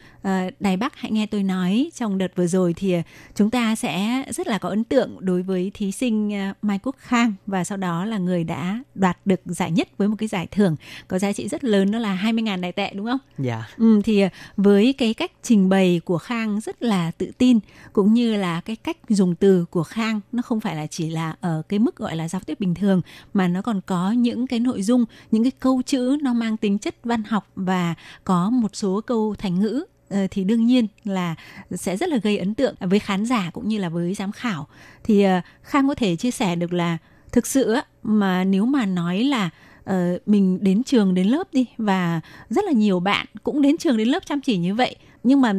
[0.60, 2.94] Đài Bắc hãy nghe tôi nói trong đợt vừa rồi thì
[3.34, 6.32] chúng ta sẽ rất là có ấn tượng đối với thí sinh
[6.62, 10.16] Mai Quốc Khang và sau đó là người đã đoạt được giải nhất với một
[10.18, 10.76] cái giải thưởng
[11.08, 13.18] có giá trị rất lớn đó là 20.000 đài tệ đúng không?
[13.38, 13.68] Dạ.
[13.76, 14.24] Ừ, thì
[14.56, 17.58] với cái cách trình bày của Khang rất là tự tin
[17.92, 21.34] cũng như là cái cách dùng từ của Khang nó không phải là chỉ là
[21.40, 23.00] ở cái mức gọi là giao tiếp bình thường
[23.34, 26.78] mà nó còn có những cái nội dung, những cái câu chữ nó mang tính
[26.78, 31.34] chất văn học và có một số câu thành ngữ ờ, thì đương nhiên là
[31.70, 34.66] sẽ rất là gây ấn tượng với khán giả cũng như là với giám khảo.
[35.04, 36.98] Thì ờ, khang có thể chia sẻ được là
[37.32, 39.50] thực sự mà nếu mà nói là
[39.84, 42.20] ờ, mình đến trường đến lớp đi và
[42.50, 45.54] rất là nhiều bạn cũng đến trường đến lớp chăm chỉ như vậy, nhưng mà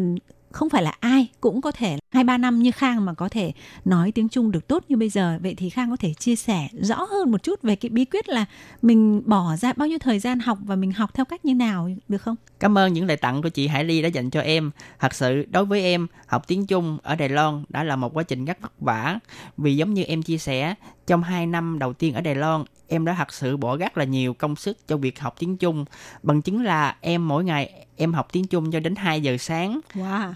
[0.51, 3.51] không phải là ai cũng có thể, hai ba năm như Khang mà có thể
[3.85, 6.67] nói tiếng Trung được tốt như bây giờ vậy thì Khang có thể chia sẻ
[6.81, 8.45] rõ hơn một chút về cái bí quyết là
[8.81, 11.89] mình bỏ ra bao nhiêu thời gian học và mình học theo cách như nào,
[12.07, 12.35] được không?
[12.59, 14.71] Cảm ơn những lời tặng của chị Hải Ly đã dành cho em.
[14.99, 18.23] Thật sự, đối với em, học tiếng Trung ở Đài Loan đã là một quá
[18.23, 19.19] trình rất vất vả
[19.57, 20.75] vì giống như em chia sẻ,
[21.07, 24.03] trong 2 năm đầu tiên ở Đài Loan, em đã thật sự bỏ rất là
[24.03, 25.85] nhiều công sức cho việc học tiếng Trung.
[26.23, 29.79] Bằng chứng là em mỗi ngày em học tiếng Trung cho đến 2 giờ sáng.
[29.93, 30.33] Wow.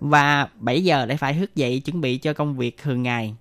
[0.00, 3.34] Và 7 giờ lại phải thức dậy chuẩn bị cho công việc thường ngày.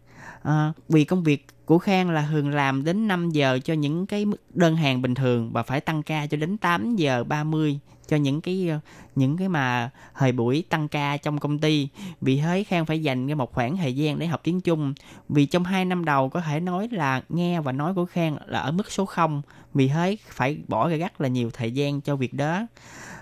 [0.44, 4.26] À, vì công việc của Khang là thường làm đến 5 giờ cho những cái
[4.54, 8.42] đơn hàng bình thường và phải tăng ca cho đến 8 giờ 30 cho những
[8.42, 8.70] cái
[9.16, 11.90] những cái mà thời buổi tăng ca trong công ty
[12.22, 14.94] vì thế khang phải dành một khoảng thời gian để học tiếng trung
[15.30, 18.60] vì trong hai năm đầu có thể nói là nghe và nói của khang là
[18.60, 19.42] ở mức số 0
[19.74, 22.68] vì thế phải bỏ ra rất là nhiều thời gian cho việc đó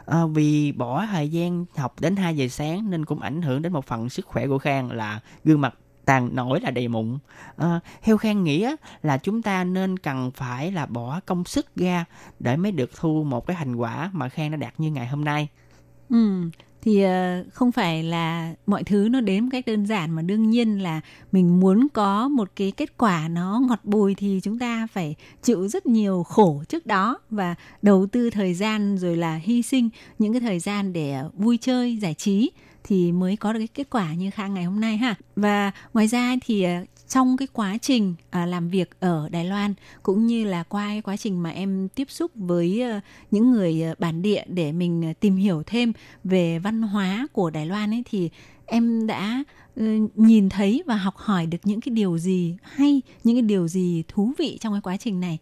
[0.05, 3.73] à, vì bỏ thời gian học đến 2 giờ sáng nên cũng ảnh hưởng đến
[3.73, 5.75] một phần sức khỏe của khang là gương mặt
[6.05, 7.17] tàn nổi là đầy mụn.
[7.57, 8.67] À, theo khang nghĩ
[9.01, 12.05] là chúng ta nên cần phải là bỏ công sức ra
[12.39, 15.23] để mới được thu một cái thành quả mà khang đã đạt như ngày hôm
[15.23, 15.47] nay.
[16.09, 16.49] Ừ
[16.85, 20.49] thì ờ, không phải là mọi thứ nó đến một cách đơn giản mà đương
[20.49, 24.87] nhiên là mình muốn có một cái kết quả nó ngọt bùi thì chúng ta
[24.93, 29.61] phải chịu rất nhiều khổ trước đó và đầu tư thời gian rồi là hy
[29.61, 32.51] sinh những cái thời gian để vui chơi, giải trí
[32.83, 35.15] thì mới có được cái kết quả như Khang ngày hôm nay ha.
[35.35, 36.71] Và ngoài ra thì ờ,
[37.07, 41.01] trong cái quá trình à, làm việc ở Đài Loan cũng như là qua cái
[41.01, 45.09] quá trình mà em tiếp xúc với uh, những người uh, bản địa để mình
[45.11, 45.93] uh, tìm hiểu thêm
[46.23, 48.29] về văn hóa của Đài Loan ấy thì
[48.65, 49.43] em đã
[49.79, 49.85] uh,
[50.15, 54.03] nhìn thấy và học hỏi được những cái điều gì hay những cái điều gì
[54.07, 55.39] thú vị trong cái quá trình này?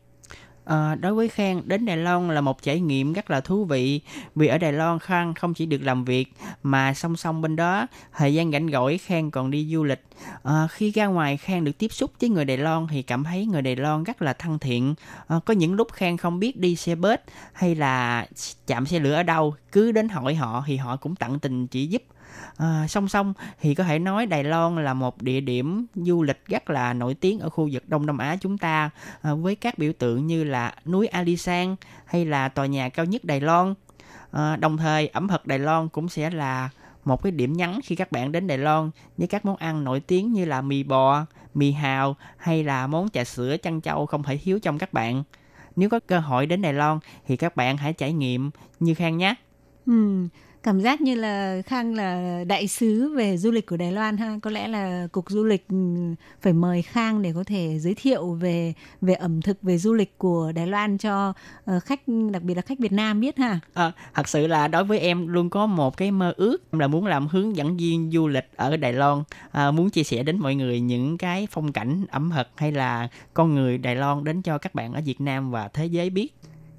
[0.65, 4.01] À, đối với Khang, đến Đài Loan là một trải nghiệm rất là thú vị
[4.35, 6.33] vì ở Đài Loan Khang không chỉ được làm việc
[6.63, 10.03] mà song song bên đó thời gian rảnh rỗi Khang còn đi du lịch.
[10.43, 13.45] À, khi ra ngoài Khang được tiếp xúc với người Đài Loan thì cảm thấy
[13.45, 14.95] người Đài Loan rất là thân thiện.
[15.27, 17.19] À, có những lúc Khang không biết đi xe bus
[17.53, 18.27] hay là
[18.67, 21.87] chạm xe lửa ở đâu, cứ đến hỏi họ thì họ cũng tận tình chỉ
[21.87, 22.03] giúp
[22.57, 26.45] À, song song thì có thể nói Đài Loan là một địa điểm du lịch
[26.45, 28.89] rất là nổi tiếng ở khu vực Đông Nam Á chúng ta
[29.21, 31.75] à, với các biểu tượng như là núi Alisan
[32.05, 33.73] hay là tòa nhà cao nhất Đài Loan.
[34.31, 36.69] À, đồng thời ẩm thực Đài Loan cũng sẽ là
[37.05, 39.99] một cái điểm nhấn khi các bạn đến Đài Loan với các món ăn nổi
[39.99, 44.23] tiếng như là mì bò, mì hào hay là món trà sữa chăn trâu không
[44.23, 45.23] thể thiếu trong các bạn.
[45.75, 49.17] Nếu có cơ hội đến Đài Loan thì các bạn hãy trải nghiệm như Khang
[49.17, 49.35] nhé.
[49.85, 50.27] Ừ,
[50.63, 54.39] cảm giác như là khang là đại sứ về du lịch của đài loan ha?
[54.41, 55.75] Có lẽ là cục du lịch ừ,
[56.41, 60.17] phải mời khang để có thể giới thiệu về về ẩm thực về du lịch
[60.17, 61.33] của đài loan cho
[61.75, 62.01] uh, khách
[62.31, 63.59] đặc biệt là khách việt nam biết ha?
[63.73, 67.05] À, thật sự là đối với em luôn có một cái mơ ước là muốn
[67.05, 69.23] làm hướng dẫn viên du lịch ở đài loan.
[69.51, 73.07] À, muốn chia sẻ đến mọi người những cái phong cảnh ẩm thực hay là
[73.33, 76.33] con người đài loan đến cho các bạn ở việt nam và thế giới biết.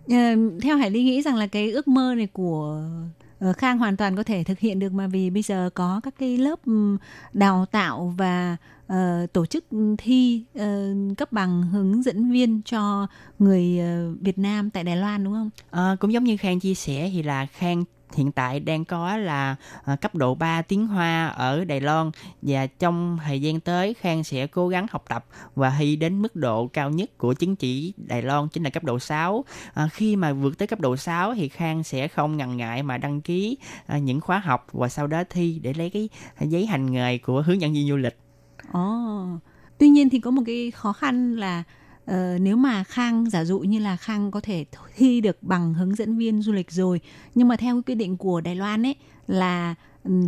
[0.05, 3.79] Uh, theo hải ly nghĩ rằng là cái ước mơ này của Ờ, Ờ, Khang
[3.79, 6.59] hoàn toàn có thể thực hiện được mà vì bây giờ có các cái lớp
[6.67, 6.97] ừ,
[7.33, 8.57] đào tạo và
[8.93, 9.65] uh, tổ chức
[9.99, 13.07] thi uh, cấp bằng hướng dẫn viên cho
[13.39, 15.51] người uh, Việt Nam tại Đài Loan đúng không?
[15.71, 19.57] À, cũng giống như Khang chia sẻ thì là Khang hiện tại đang có là
[19.85, 22.11] à, cấp độ 3 tiếng Hoa ở Đài Loan
[22.43, 26.37] và trong thời gian tới, Khang sẽ cố gắng học tập và thi đến mức
[26.37, 29.45] độ cao nhất của chứng chỉ Đài Loan, chính là cấp độ 6.
[29.75, 32.99] À, khi mà vượt tới cấp độ 6 thì Khang sẽ không ngần ngại mà
[32.99, 33.57] đăng ký
[33.87, 36.09] à, những khóa học và sau đó thi để lấy cái
[36.41, 38.19] giấy hành nghề của hướng dẫn viên du lịch.
[38.73, 38.81] Ồ.
[38.81, 39.41] Oh.
[39.79, 41.63] Tuy nhiên thì có một cái khó khăn là
[42.07, 44.65] Ờ, nếu mà khang, giả dụ như là khang có thể
[44.97, 47.01] thi được bằng hướng dẫn viên du lịch rồi,
[47.35, 48.95] nhưng mà theo cái quy định của đài loan ấy,
[49.27, 49.75] là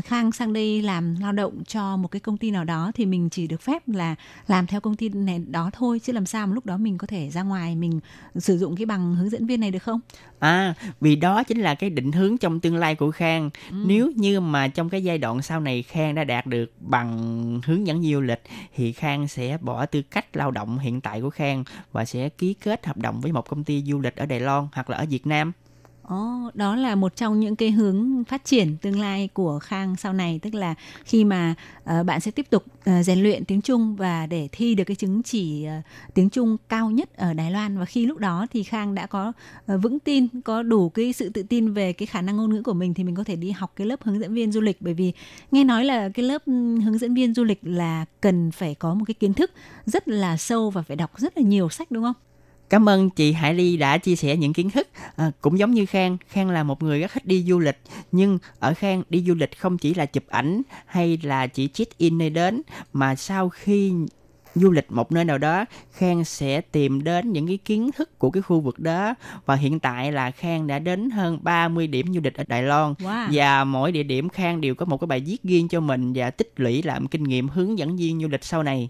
[0.05, 3.29] Khang sang đây làm lao động cho một cái công ty nào đó thì mình
[3.31, 4.15] chỉ được phép là
[4.47, 7.07] làm theo công ty này đó thôi chứ làm sao mà lúc đó mình có
[7.07, 8.01] thể ra ngoài mình
[8.37, 10.01] sử dụng cái bằng hướng dẫn viên này được không?
[10.39, 13.51] À, vì đó chính là cái định hướng trong tương lai của Khang.
[13.71, 13.77] Ừ.
[13.87, 17.87] Nếu như mà trong cái giai đoạn sau này Khang đã đạt được bằng hướng
[17.87, 18.43] dẫn du lịch
[18.75, 22.55] thì Khang sẽ bỏ tư cách lao động hiện tại của Khang và sẽ ký
[22.55, 25.07] kết hợp đồng với một công ty du lịch ở Đài Loan hoặc là ở
[25.11, 25.53] Việt Nam
[26.15, 30.13] Oh, đó là một trong những cái hướng phát triển tương lai của Khang sau
[30.13, 30.41] này.
[30.43, 34.27] Tức là khi mà uh, bạn sẽ tiếp tục uh, rèn luyện tiếng Trung và
[34.27, 35.85] để thi được cái chứng chỉ uh,
[36.15, 37.79] tiếng Trung cao nhất ở Đài Loan.
[37.79, 39.33] Và khi lúc đó thì Khang đã có
[39.73, 42.63] uh, vững tin có đủ cái sự tự tin về cái khả năng ngôn ngữ
[42.63, 44.83] của mình thì mình có thể đi học cái lớp hướng dẫn viên du lịch.
[44.83, 45.13] Bởi vì
[45.51, 48.95] nghe nói là cái lớp ừ, hướng dẫn viên du lịch là cần phải có
[48.95, 49.51] một cái kiến thức
[49.87, 52.15] rất là sâu và phải đọc rất là nhiều sách đúng không?
[52.71, 54.89] Cảm ơn chị Hải Ly đã chia sẻ những kiến thức.
[55.17, 57.79] À, cũng giống như Khang, Khang là một người rất thích đi du lịch.
[58.13, 61.99] Nhưng ở Khang, đi du lịch không chỉ là chụp ảnh hay là chỉ check
[61.99, 62.63] in nơi đến.
[62.93, 63.93] Mà sau khi
[64.55, 68.31] du lịch một nơi nào đó, Khang sẽ tìm đến những cái kiến thức của
[68.31, 69.15] cái khu vực đó.
[69.47, 72.93] Và hiện tại là Khang đã đến hơn 30 điểm du lịch ở Đài Loan.
[72.93, 73.29] Wow.
[73.33, 76.31] Và mỗi địa điểm Khang đều có một cái bài viết riêng cho mình và
[76.31, 78.89] tích lũy làm kinh nghiệm hướng dẫn viên du lịch sau này.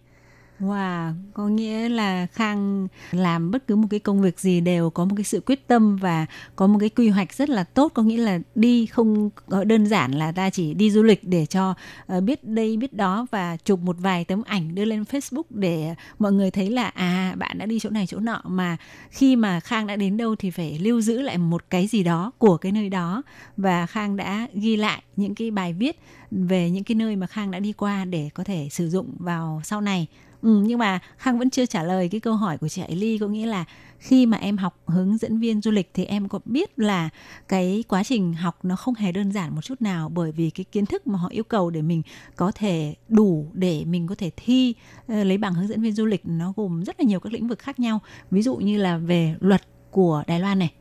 [0.61, 5.05] Wow, có nghĩa là Khang làm bất cứ một cái công việc gì đều có
[5.05, 6.27] một cái sự quyết tâm và
[6.57, 9.31] có một cái quy hoạch rất là tốt, có nghĩa là đi không
[9.65, 11.75] đơn giản là ta chỉ đi du lịch để cho
[12.07, 15.95] ờ, biết đây biết đó và chụp một vài tấm ảnh đưa lên Facebook để
[16.19, 18.43] mọi người thấy là à bạn đã đi chỗ này chỗ nọ.
[18.45, 18.77] Mà
[19.11, 22.33] khi mà Khang đã đến đâu thì phải lưu giữ lại một cái gì đó
[22.39, 23.23] của cái nơi đó.
[23.57, 26.01] Và Khang đã ghi lại những cái bài viết
[26.31, 29.61] về những cái nơi mà Khang đã đi qua để có thể sử dụng vào
[29.65, 30.07] sau này.
[30.43, 33.19] Ừ, nhưng mà Khang vẫn chưa trả lời cái câu hỏi của chị Hải Ly
[33.19, 33.65] có nghĩa là
[33.99, 37.09] khi mà em học hướng dẫn viên du lịch thì em có biết là
[37.49, 40.65] cái quá trình học nó không hề đơn giản một chút nào bởi vì cái
[40.65, 42.03] kiến thức mà họ yêu cầu để mình
[42.37, 44.75] có thể đủ để mình có thể thi
[45.09, 47.49] ờ, lấy bằng hướng dẫn viên du lịch nó gồm rất là nhiều các lĩnh
[47.49, 48.01] vực khác nhau.
[48.31, 50.73] Ví dụ như là về luật của Đài Loan này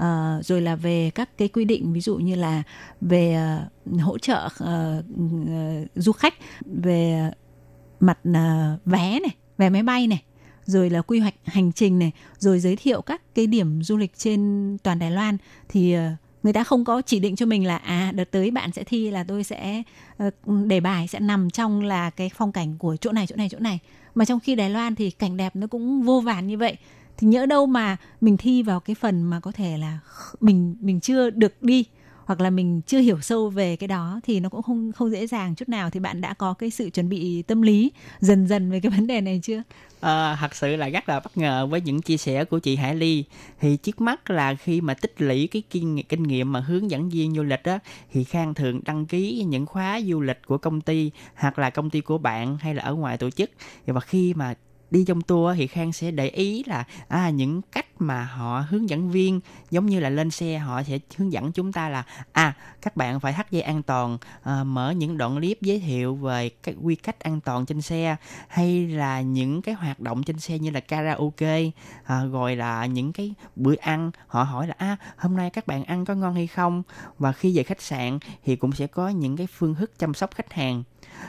[0.00, 2.62] Uh, rồi là về các cái quy định ví dụ như là
[3.00, 3.56] về
[3.94, 6.34] uh, hỗ trợ uh, uh, du khách
[6.64, 7.30] về
[8.00, 10.22] mặt uh, vé này vé máy bay này
[10.64, 14.12] rồi là quy hoạch hành trình này rồi giới thiệu các cái điểm du lịch
[14.16, 15.36] trên toàn Đài Loan
[15.68, 16.02] thì uh,
[16.42, 19.10] người ta không có chỉ định cho mình là à đợt tới bạn sẽ thi
[19.10, 19.82] là tôi sẽ
[20.26, 20.34] uh,
[20.66, 23.58] đề bài sẽ nằm trong là cái phong cảnh của chỗ này chỗ này chỗ
[23.58, 23.78] này.
[24.14, 26.76] Mà trong khi Đài Loan thì cảnh đẹp nó cũng vô vàn như vậy.
[27.16, 29.98] Thì nhỡ đâu mà mình thi vào cái phần mà có thể là
[30.40, 31.84] mình mình chưa được đi
[32.30, 35.26] hoặc là mình chưa hiểu sâu về cái đó thì nó cũng không không dễ
[35.26, 35.90] dàng chút nào.
[35.90, 39.06] Thì bạn đã có cái sự chuẩn bị tâm lý dần dần về cái vấn
[39.06, 39.62] đề này chưa?
[40.00, 42.94] À, thật sự là rất là bất ngờ với những chia sẻ của chị Hải
[42.94, 43.24] Ly.
[43.60, 47.08] Thì trước mắt là khi mà tích lũy cái kinh, kinh nghiệm mà hướng dẫn
[47.08, 47.78] viên du lịch đó
[48.12, 51.90] thì Khang thường đăng ký những khóa du lịch của công ty hoặc là công
[51.90, 53.50] ty của bạn hay là ở ngoài tổ chức.
[53.86, 54.54] Và khi mà
[54.90, 58.88] đi trong tour thì khang sẽ để ý là à, những cách mà họ hướng
[58.88, 62.56] dẫn viên giống như là lên xe họ sẽ hướng dẫn chúng ta là à
[62.82, 66.50] các bạn phải thắt dây an toàn à, mở những đoạn clip giới thiệu về
[66.62, 68.16] các quy cách an toàn trên xe
[68.48, 71.70] hay là những cái hoạt động trên xe như là karaoke
[72.04, 74.10] à, rồi là những cái bữa ăn.
[74.26, 76.82] Họ hỏi là à hôm nay các bạn ăn có ngon hay không?
[77.18, 80.34] Và khi về khách sạn thì cũng sẽ có những cái phương thức chăm sóc
[80.34, 80.82] khách hàng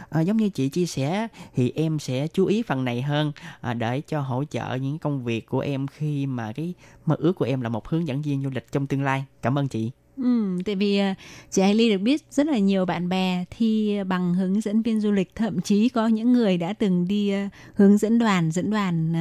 [0.09, 3.31] à, giống như chị chia sẻ thì em sẽ chú ý phần này hơn
[3.61, 6.73] à, để cho hỗ trợ những công việc của em khi mà cái
[7.05, 9.25] mơ ước của em là một hướng dẫn viên du lịch trong tương lai.
[9.41, 9.91] Cảm ơn chị.
[10.17, 11.13] Ừ, tại vì ờ,
[11.49, 15.11] chị Hailey được biết rất là nhiều bạn bè thi bằng hướng dẫn viên du
[15.11, 17.31] lịch, thậm chí có những người đã từng đi
[17.73, 19.13] hướng dẫn đoàn, dẫn đoàn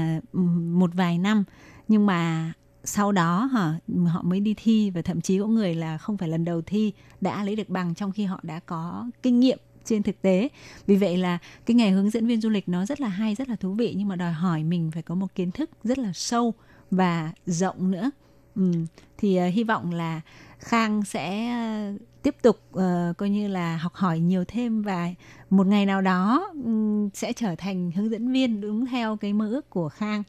[0.79, 1.45] một vài năm,
[1.89, 2.53] nhưng mà
[2.85, 3.75] sau đó hả
[4.07, 6.93] họ mới đi thi và thậm chí có người là không phải lần đầu thi
[7.21, 10.49] đã lấy được bằng trong khi họ đã có kinh nghiệm trên thực tế
[10.87, 13.49] vì vậy là cái nghề hướng dẫn viên du lịch nó rất là hay rất
[13.49, 16.13] là thú vị nhưng mà đòi hỏi mình phải có một kiến thức rất là
[16.13, 16.55] sâu
[16.91, 18.11] và rộng nữa
[18.57, 18.73] ừ.
[19.19, 20.21] thì uh, hy vọng là
[20.59, 21.55] khang sẽ
[21.95, 25.11] uh, tiếp tục uh, coi như là học hỏi nhiều thêm và
[25.51, 29.51] một ngày nào đó um, sẽ trở thành hướng dẫn viên đúng theo cái mơ
[29.51, 30.23] ước của khang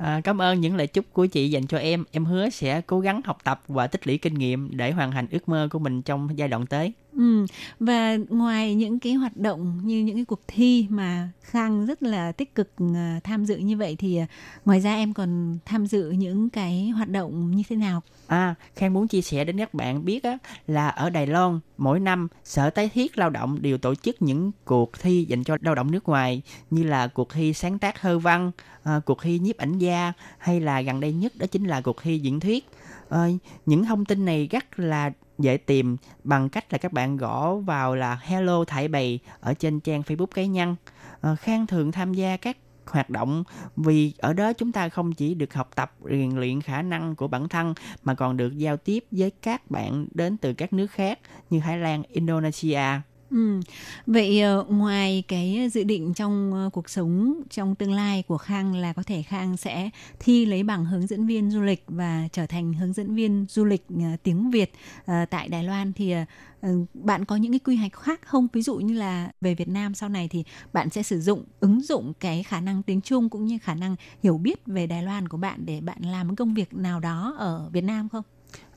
[0.00, 2.04] À, cảm ơn những lời chúc của chị dành cho em.
[2.10, 5.26] Em hứa sẽ cố gắng học tập và tích lũy kinh nghiệm để hoàn thành
[5.30, 6.92] ước mơ của mình trong giai đoạn tới.
[7.16, 7.46] Ừ,
[7.80, 12.32] và ngoài những cái hoạt động như những cái cuộc thi mà Khang rất là
[12.32, 14.26] tích cực à, tham dự như vậy thì à,
[14.64, 18.02] ngoài ra em còn tham dự những cái hoạt động như thế nào?
[18.26, 22.00] À, Khang muốn chia sẻ đến các bạn biết á, là ở Đài Loan mỗi
[22.00, 25.74] năm Sở Tái thiết Lao động đều tổ chức những cuộc thi dành cho lao
[25.74, 28.50] động nước ngoài như là cuộc thi sáng tác thơ văn,
[28.82, 32.02] à, cuộc thi nhiếp ảnh gia hay là gần đây nhất đó chính là cuộc
[32.02, 32.68] thi diễn thuyết.
[33.14, 37.54] Uh, những thông tin này rất là dễ tìm bằng cách là các bạn gõ
[37.54, 40.76] vào là Hello Thải Bày ở trên trang Facebook cá nhân.
[41.20, 42.56] À, Khang thường tham gia các
[42.86, 43.44] hoạt động
[43.76, 47.28] vì ở đó chúng ta không chỉ được học tập rèn luyện khả năng của
[47.28, 51.18] bản thân mà còn được giao tiếp với các bạn đến từ các nước khác
[51.50, 53.00] như Thái Lan, Indonesia.
[53.30, 53.60] Ừ.
[54.06, 58.74] Vậy ờ, ngoài cái dự định trong ờ, cuộc sống trong tương lai của Khang
[58.74, 62.46] là có thể Khang sẽ thi lấy bằng hướng dẫn viên du lịch và trở
[62.46, 64.72] thành hướng dẫn viên du lịch ờ, tiếng Việt
[65.30, 66.14] tại Đài Loan thì
[66.60, 68.48] ừ, bạn có những cái quy hoạch khác không?
[68.52, 71.80] Ví dụ như là về Việt Nam sau này thì bạn sẽ sử dụng ứng
[71.80, 75.28] dụng cái khả năng tiếng Trung cũng như khả năng hiểu biết về Đài Loan
[75.28, 78.24] của bạn để bạn làm một công việc nào đó ở Việt Nam không?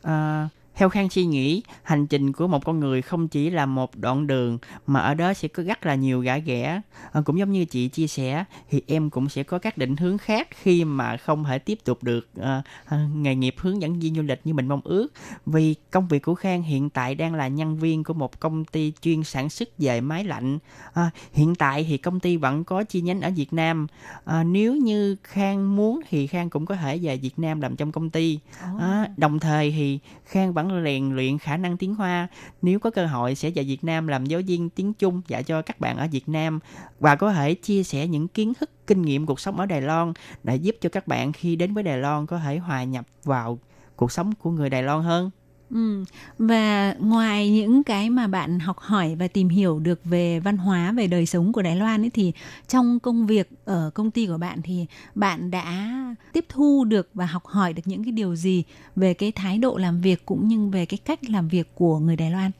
[0.01, 3.95] À, theo Khang suy nghĩ, hành trình của một con người không chỉ là một
[3.95, 4.57] đoạn đường
[4.87, 6.81] mà ở đó sẽ có rất là nhiều gã ghẻ.
[7.11, 10.17] À, cũng giống như chị chia sẻ thì em cũng sẽ có các định hướng
[10.17, 14.21] khác khi mà không thể tiếp tục được uh, nghề nghiệp hướng dẫn viên du
[14.21, 15.07] lịch như mình mong ước.
[15.45, 18.93] Vì công việc của Khang hiện tại đang là nhân viên của một công ty
[19.01, 20.59] chuyên sản xuất về máy lạnh.
[20.93, 23.87] À, hiện tại thì công ty vẫn có chi nhánh ở Việt Nam.
[24.25, 27.91] À, nếu như Khang muốn thì Khang cũng có thể về Việt Nam làm trong
[27.91, 28.39] công ty.
[28.79, 32.27] À, đồng thời thì Khang vẫn vẫn rèn luyện khả năng tiếng Hoa.
[32.61, 35.61] Nếu có cơ hội sẽ dạy Việt Nam làm giáo viên tiếng Trung dạy cho
[35.61, 36.59] các bạn ở Việt Nam
[36.99, 40.13] và có thể chia sẻ những kiến thức, kinh nghiệm cuộc sống ở Đài Loan
[40.43, 43.59] để giúp cho các bạn khi đến với Đài Loan có thể hòa nhập vào
[43.95, 45.29] cuộc sống của người Đài Loan hơn.
[45.73, 46.03] Ừ.
[46.37, 50.91] Và ngoài những cái mà bạn học hỏi và tìm hiểu được về văn hóa,
[50.91, 52.31] về đời sống của Đài Loan ấy thì
[52.67, 55.93] trong công việc ở công ty của bạn thì bạn đã
[56.33, 58.63] tiếp thu được và học hỏi được những cái điều gì
[58.95, 62.15] về cái thái độ làm việc cũng như về cái cách làm việc của người
[62.15, 62.51] Đài Loan?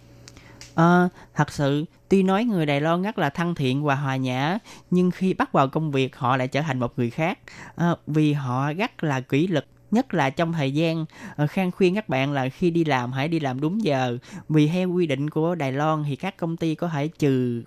[0.75, 4.59] À, thật sự tuy nói người Đài Loan rất là thân thiện và hòa nhã
[4.91, 7.39] nhưng khi bắt vào công việc họ lại trở thành một người khác
[7.75, 11.95] à, vì họ rất là kỷ luật nhất là trong thời gian ờ, khang khuyên
[11.95, 14.17] các bạn là khi đi làm hãy đi làm đúng giờ.
[14.49, 17.63] Vì theo quy định của Đài Loan thì các công ty có thể trừ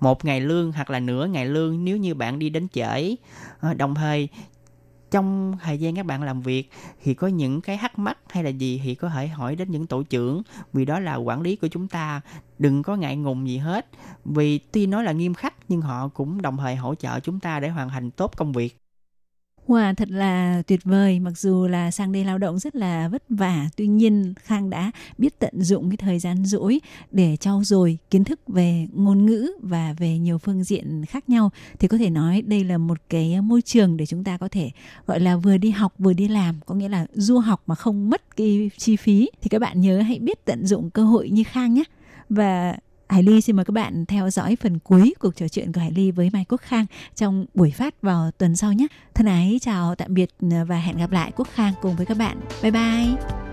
[0.00, 3.14] một ngày lương hoặc là nửa ngày lương nếu như bạn đi đến trễ.
[3.60, 4.28] Ờ, đồng thời,
[5.10, 6.70] trong thời gian các bạn làm việc
[7.02, 9.86] thì có những cái hắc mắc hay là gì thì có thể hỏi đến những
[9.86, 10.42] tổ trưởng.
[10.72, 12.20] Vì đó là quản lý của chúng ta,
[12.58, 13.86] đừng có ngại ngùng gì hết.
[14.24, 17.60] Vì tuy nói là nghiêm khắc nhưng họ cũng đồng thời hỗ trợ chúng ta
[17.60, 18.76] để hoàn thành tốt công việc.
[19.68, 23.22] Hòa thật là tuyệt vời, mặc dù là sang đây lao động rất là vất
[23.28, 27.98] vả, tuy nhiên Khang đã biết tận dụng cái thời gian rỗi để trau dồi
[28.10, 31.50] kiến thức về ngôn ngữ và về nhiều phương diện khác nhau.
[31.78, 34.70] Thì có thể nói đây là một cái môi trường để chúng ta có thể
[35.06, 38.10] gọi là vừa đi học vừa đi làm, có nghĩa là du học mà không
[38.10, 39.28] mất cái chi phí.
[39.40, 41.84] Thì các bạn nhớ hãy biết tận dụng cơ hội như Khang nhé.
[42.28, 42.76] Và
[43.08, 45.90] Hải Ly xin mời các bạn theo dõi phần cuối cuộc trò chuyện của Hải
[45.90, 46.86] Ly với Mai Quốc Khang
[47.16, 48.86] trong buổi phát vào tuần sau nhé.
[49.14, 50.30] Thân ái chào tạm biệt
[50.66, 52.40] và hẹn gặp lại Quốc Khang cùng với các bạn.
[52.62, 53.47] Bye bye.